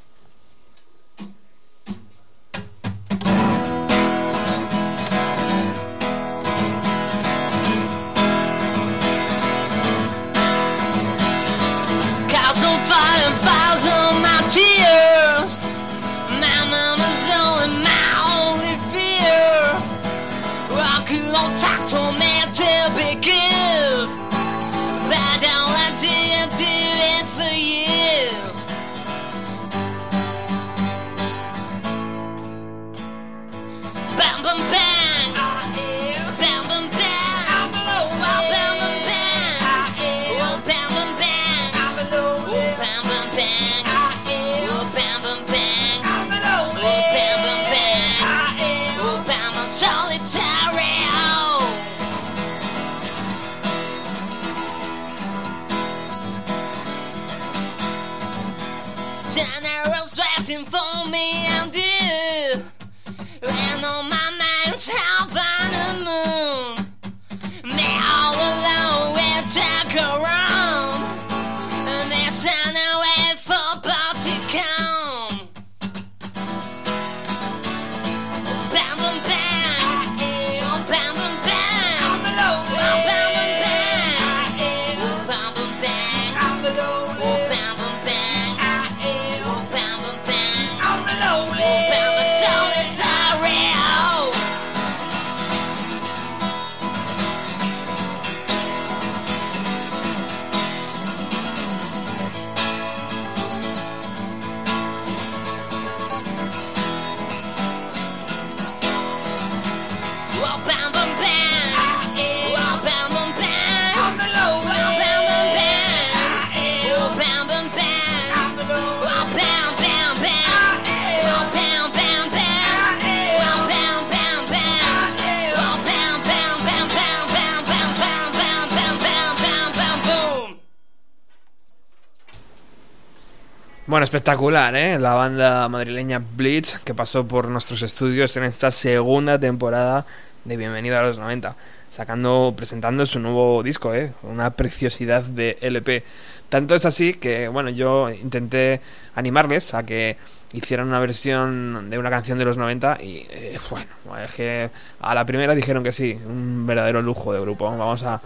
[133.99, 134.97] Bueno, espectacular, ¿eh?
[134.97, 140.05] La banda madrileña Bleach que pasó por nuestros estudios en esta segunda temporada
[140.45, 141.53] de Bienvenida a los 90,
[141.89, 144.13] sacando, presentando su nuevo disco, ¿eh?
[144.23, 146.05] Una preciosidad de LP.
[146.47, 148.80] Tanto es así que, bueno, yo intenté
[149.15, 150.15] animarles a que
[150.53, 153.91] hicieran una versión de una canción de los 90 y, eh, bueno,
[154.23, 154.69] es que
[155.01, 157.65] a la primera dijeron que sí, un verdadero lujo de grupo.
[157.65, 158.21] Vamos a,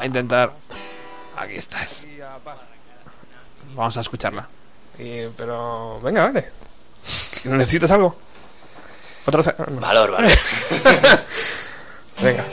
[0.00, 0.52] a intentar...
[1.36, 2.08] Aquí estás.
[3.76, 4.48] Vamos a escucharla.
[4.98, 6.50] Y- pero, venga, vale.
[7.44, 8.16] ¿Necesitas algo?
[9.26, 10.30] ¿Otra ce- Valor, valor.
[12.22, 12.44] venga.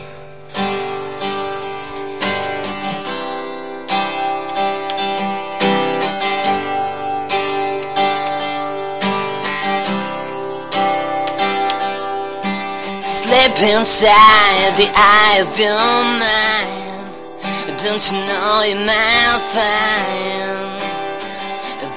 [13.04, 17.80] Slip inside the eye of your mind.
[17.84, 20.71] Don't you know you might find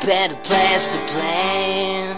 [0.06, 2.14] better place to play?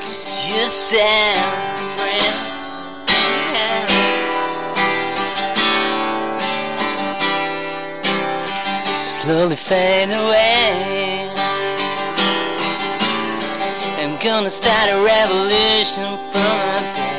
[0.00, 1.70] Cause you said,
[9.04, 11.30] Slowly fade away.
[14.00, 17.10] I'm gonna start a revolution from up there.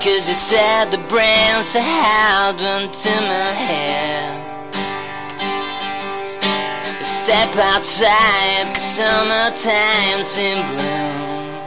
[0.00, 4.45] Cause you said the brains I held went to my head.
[7.26, 11.58] Step outside, cause summertime's in bloom.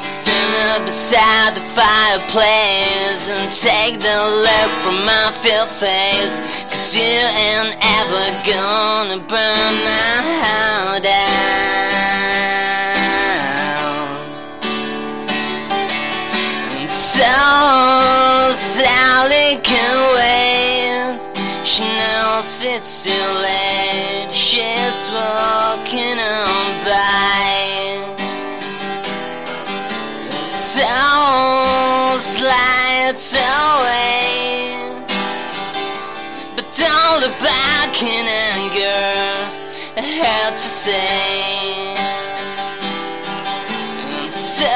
[0.00, 6.40] Stand up beside the fireplace and take the look from my filled face.
[6.70, 11.44] Cause you ain't ever gonna burn my heart out.
[16.80, 17.28] And so
[18.54, 20.47] Sally can wait.
[21.80, 24.32] Knows it's too late.
[24.32, 28.18] She's walking on by.
[30.44, 35.02] So slides away.
[36.56, 39.48] But don't look back in anger.
[39.96, 41.94] I had to say.
[44.22, 44.66] And so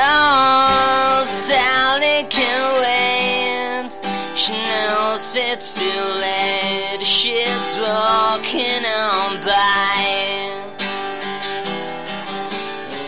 [1.27, 3.91] Sally can wait.
[4.37, 6.61] She knows it's too late.
[7.05, 10.62] She's walking on by.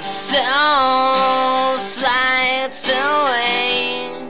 [0.00, 4.28] So slides away.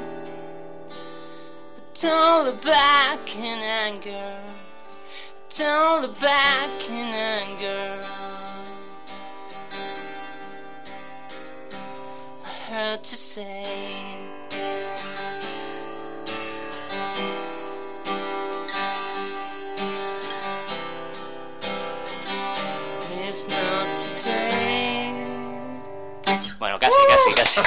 [1.75, 4.39] But don't back in anger.
[5.57, 8.05] Don't look back in anger.
[12.45, 14.25] I heard to say.
[26.61, 27.61] Bueno, casi, casi, casi.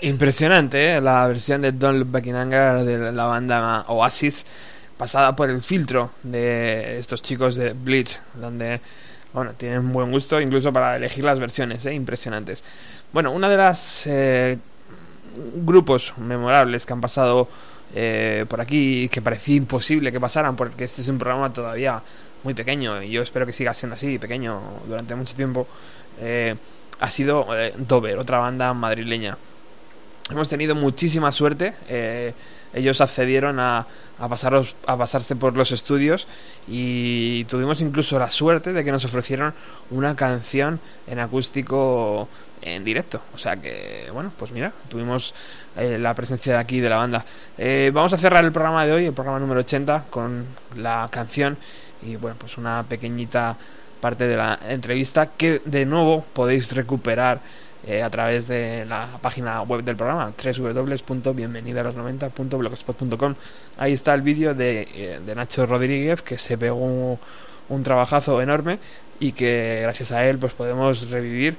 [0.00, 1.00] Impresionante, ¿eh?
[1.02, 4.46] La versión de Don't Look Back in Anger de la banda Oasis,
[4.96, 8.80] pasada por el filtro de estos chicos de Bleach, donde,
[9.34, 11.92] bueno, tienen buen gusto incluso para elegir las versiones, ¿eh?
[11.92, 12.64] Impresionantes.
[13.12, 14.56] Bueno, una de las eh,
[15.56, 17.46] grupos memorables que han pasado
[17.94, 22.00] eh, por aquí que parecía imposible que pasaran, porque este es un programa todavía
[22.42, 25.66] muy pequeño y yo espero que siga siendo así, pequeño durante mucho tiempo,
[26.20, 26.56] eh,
[26.98, 29.36] ha sido eh, Dover, otra banda madrileña.
[30.30, 31.74] Hemos tenido muchísima suerte.
[31.88, 32.32] eh,
[32.72, 33.86] ellos accedieron a,
[34.18, 36.28] a, pasaros, a pasarse por los estudios
[36.68, 39.54] y tuvimos incluso la suerte de que nos ofrecieron
[39.90, 42.28] una canción en acústico
[42.62, 43.20] en directo.
[43.34, 45.34] O sea que, bueno, pues mira, tuvimos
[45.76, 47.24] eh, la presencia de aquí de la banda.
[47.58, 50.46] Eh, vamos a cerrar el programa de hoy, el programa número 80, con
[50.76, 51.56] la canción
[52.02, 53.56] y, bueno, pues una pequeñita
[54.00, 57.40] parte de la entrevista que de nuevo podéis recuperar
[57.86, 63.34] eh, a través de la página web del programa www.bienvenidalos90.blogspot.com
[63.78, 67.18] ahí está el vídeo de, eh, de Nacho Rodríguez que se pegó un,
[67.70, 68.78] un trabajazo enorme
[69.18, 71.56] y que gracias a él pues podemos revivir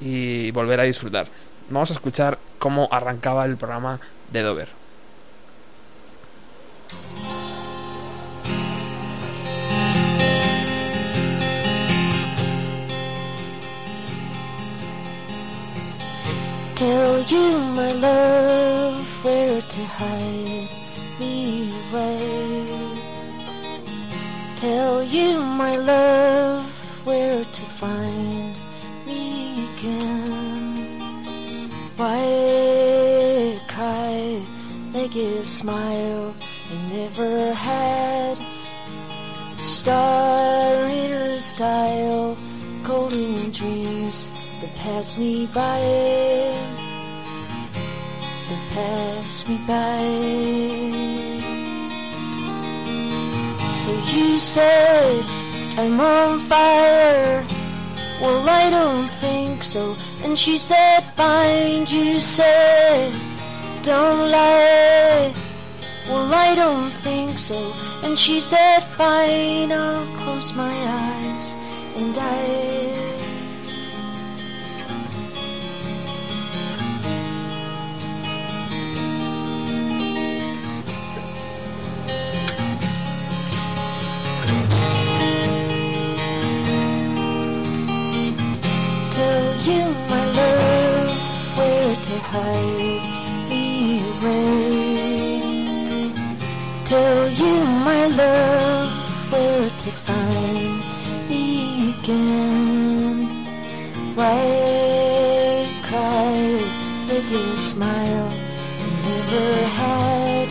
[0.00, 1.26] y volver a disfrutar.
[1.68, 4.00] Vamos a escuchar cómo arrancaba el programa
[4.32, 4.68] de Dover
[16.82, 20.72] Tell you, my love, where to hide
[21.20, 22.66] me away.
[24.56, 26.66] Tell you, my love,
[27.04, 28.58] where to find
[29.06, 30.98] me again.
[31.94, 34.42] Why cry,
[34.92, 36.34] make you smile
[36.72, 38.40] I never had
[39.54, 42.36] star her style,
[42.82, 44.32] golden dreams
[44.62, 45.80] that pass me by,
[48.48, 49.98] that pass me by.
[53.66, 55.26] So you said
[55.76, 57.44] I'm on fire.
[58.20, 59.96] Well, I don't think so.
[60.22, 63.12] And she said, Find you said,
[63.82, 65.34] Don't lie.
[66.08, 67.74] Well, I don't think so.
[68.04, 71.52] And she said, Fine, I'll close my eyes
[71.96, 73.11] and I.
[89.22, 91.16] Tell you my love
[91.56, 93.04] where to hide
[93.50, 93.64] me
[94.10, 95.42] away.
[96.82, 97.54] Tell you
[97.88, 98.90] my love
[99.30, 100.74] where to find
[101.28, 101.44] me
[101.94, 103.16] again.
[104.16, 104.40] Why
[105.86, 106.34] cry
[107.08, 108.30] with your smile?
[108.82, 109.48] I never
[109.80, 110.48] had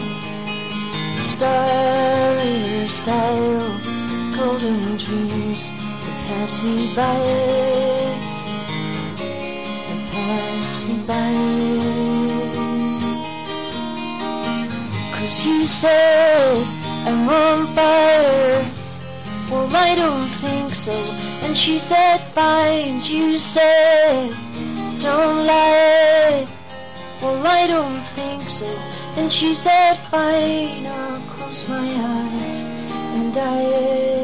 [1.17, 3.69] star your style,
[4.37, 5.61] golden dreams
[6.03, 8.10] that pass me by
[10.85, 11.33] me by.
[15.15, 16.67] Cause you said
[17.07, 18.71] I'm on fire.
[19.49, 20.93] Well, I don't think so.
[21.43, 24.29] And she said, Fine, you said,
[24.99, 26.47] Don't lie.
[27.21, 28.67] Well, I don't think so.
[29.17, 32.65] And she said, Fine, I'll close my eyes
[33.15, 34.20] and I.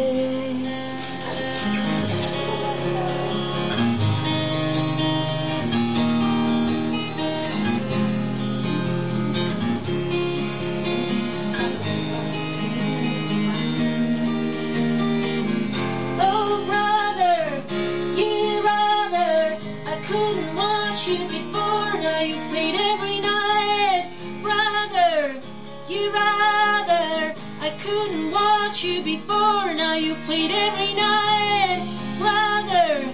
[29.48, 29.74] before.
[29.74, 31.82] Now you played every night,
[32.20, 33.14] brother.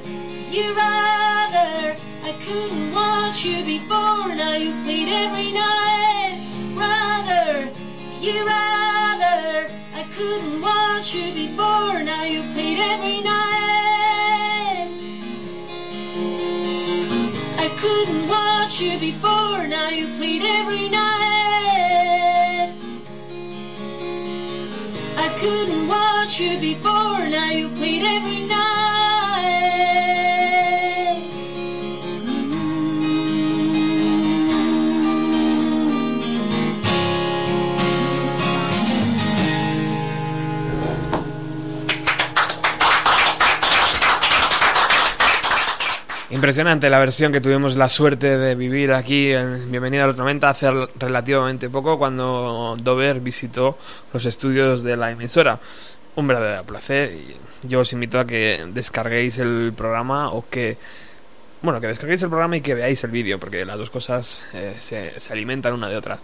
[0.51, 4.33] You rather I couldn't watch you before.
[4.35, 6.39] Now you played every night,
[6.73, 7.71] brother.
[8.19, 12.03] You rather I couldn't watch you before.
[12.03, 14.89] Now you played every night.
[17.65, 19.67] I couldn't watch you before.
[19.67, 21.23] Now you played every night.
[25.25, 25.72] I couldn't
[26.33, 27.29] watch you before.
[27.29, 28.63] Now you played every night.
[46.29, 50.49] Impresionante la versión que tuvimos la suerte de vivir aquí en Bienvenida a los 90
[50.49, 50.69] hace
[50.99, 53.77] relativamente poco cuando Dover visitó
[54.11, 55.59] los estudios de la emisora.
[56.15, 57.17] Un verdadero placer
[57.63, 60.77] yo os invito a que descarguéis el programa o que...
[61.61, 64.75] Bueno, que descarguéis el programa y que veáis el vídeo porque las dos cosas eh,
[64.79, 66.19] se, se alimentan una de otra.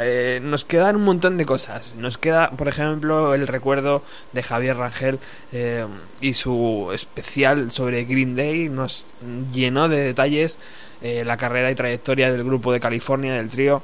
[0.00, 1.96] Eh, nos quedan un montón de cosas.
[1.96, 5.18] Nos queda, por ejemplo, el recuerdo de Javier Rangel
[5.50, 5.84] eh,
[6.20, 8.68] y su especial sobre Green Day.
[8.68, 9.08] Nos
[9.52, 10.60] llenó de detalles
[11.02, 13.82] la carrera y trayectoria del grupo de California, del trío.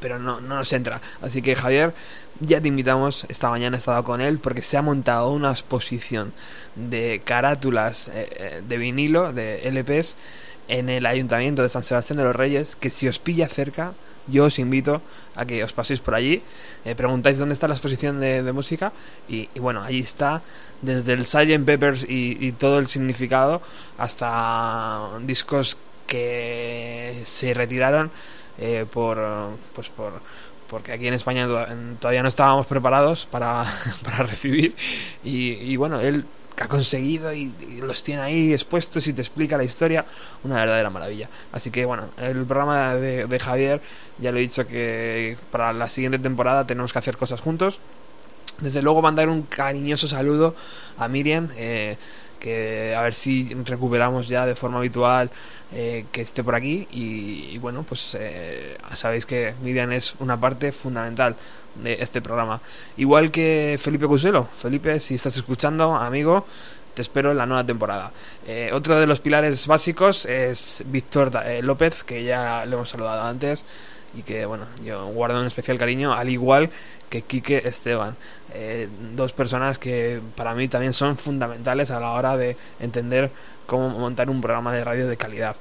[0.00, 1.00] Pero no, no nos entra.
[1.20, 1.94] Así que Javier,
[2.40, 3.26] ya te invitamos.
[3.28, 6.32] Esta mañana he estado con él porque se ha montado una exposición
[6.74, 10.16] de carátulas eh, eh, de vinilo, de LPs,
[10.68, 12.76] en el Ayuntamiento de San Sebastián de los Reyes.
[12.76, 13.92] Que si os pilla cerca,
[14.26, 15.02] yo os invito
[15.34, 16.42] a que os paséis por allí,
[16.84, 18.92] eh, preguntáis dónde está la exposición de, música
[19.28, 20.42] y, bueno, allí está
[20.80, 21.64] desde el Sgt.
[21.64, 23.62] Peppers y, y todo el significado
[23.98, 28.10] hasta discos que se retiraron
[28.58, 29.18] eh, por
[29.74, 30.12] pues por
[30.68, 31.46] porque aquí en España
[32.00, 33.64] todavía no estábamos preparados para,
[34.04, 34.74] para recibir.
[35.22, 36.24] Y, bueno él
[36.58, 37.52] ha conseguido y,
[37.82, 40.06] los tiene ahí expuestos y te explica la historia.
[40.44, 41.28] Una verdadera maravilla.
[41.52, 43.82] Así que bueno el programa de, de Javier
[44.18, 47.78] ya lo he dicho que para la siguiente temporada tenemos que hacer cosas juntos.
[48.62, 50.54] Desde luego mandar un cariñoso saludo
[50.96, 51.96] a Miriam, eh,
[52.42, 55.30] que a ver si recuperamos ya de forma habitual
[55.72, 56.88] eh, que esté por aquí.
[56.90, 61.36] Y, bueno, pues eh, sabéis que Miriam es una parte fundamental
[61.76, 62.60] de este programa.
[62.96, 64.44] Igual que Felipe Cuselo.
[64.44, 66.44] Felipe, si estás escuchando, amigo,
[66.94, 68.10] te espero en la nueva temporada.
[68.44, 71.30] Eh, otro de los pilares básicos es Víctor
[71.62, 73.64] López, que ya le hemos saludado antes.
[74.14, 76.70] Y que, bueno, yo guardo un especial cariño, al igual
[77.08, 78.16] que Quique Esteban.
[78.54, 83.30] Eh, dos personas que para mí también son fundamentales a la hora de entender
[83.66, 85.56] cómo montar un programa de radio de calidad.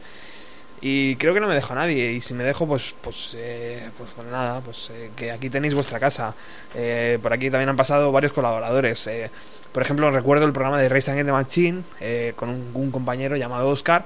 [0.82, 2.12] Y creo que no me dejo a nadie.
[2.12, 5.76] Y si me dejo, pues pues, eh, pues, pues nada, pues eh, que aquí tenéis
[5.76, 6.34] vuestra casa.
[6.76, 9.06] Eh, por aquí también han pasado varios colaboradores.
[9.06, 9.30] Eh,
[9.72, 13.70] por ejemplo, recuerdo el programa de Race Against the Machine con un, un compañero llamado
[13.70, 14.06] Oscar.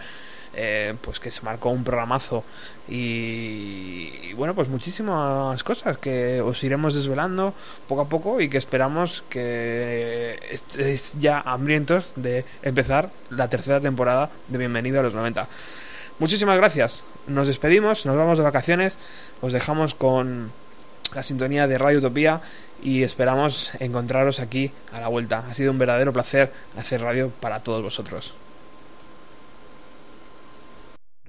[0.55, 2.43] Eh, pues que se marcó un programazo
[2.87, 7.53] y, y bueno pues muchísimas cosas que os iremos desvelando
[7.87, 14.29] poco a poco y que esperamos que estéis ya hambrientos de empezar la tercera temporada
[14.47, 15.47] de Bienvenido a los 90
[16.17, 17.03] Muchísimas gracias.
[17.27, 18.97] Nos despedimos, nos vamos de vacaciones,
[19.41, 20.53] os dejamos con
[21.13, 22.41] la sintonía de Radio Utopía
[22.81, 25.43] y esperamos encontraros aquí a la vuelta.
[25.49, 28.33] Ha sido un verdadero placer hacer radio para todos vosotros.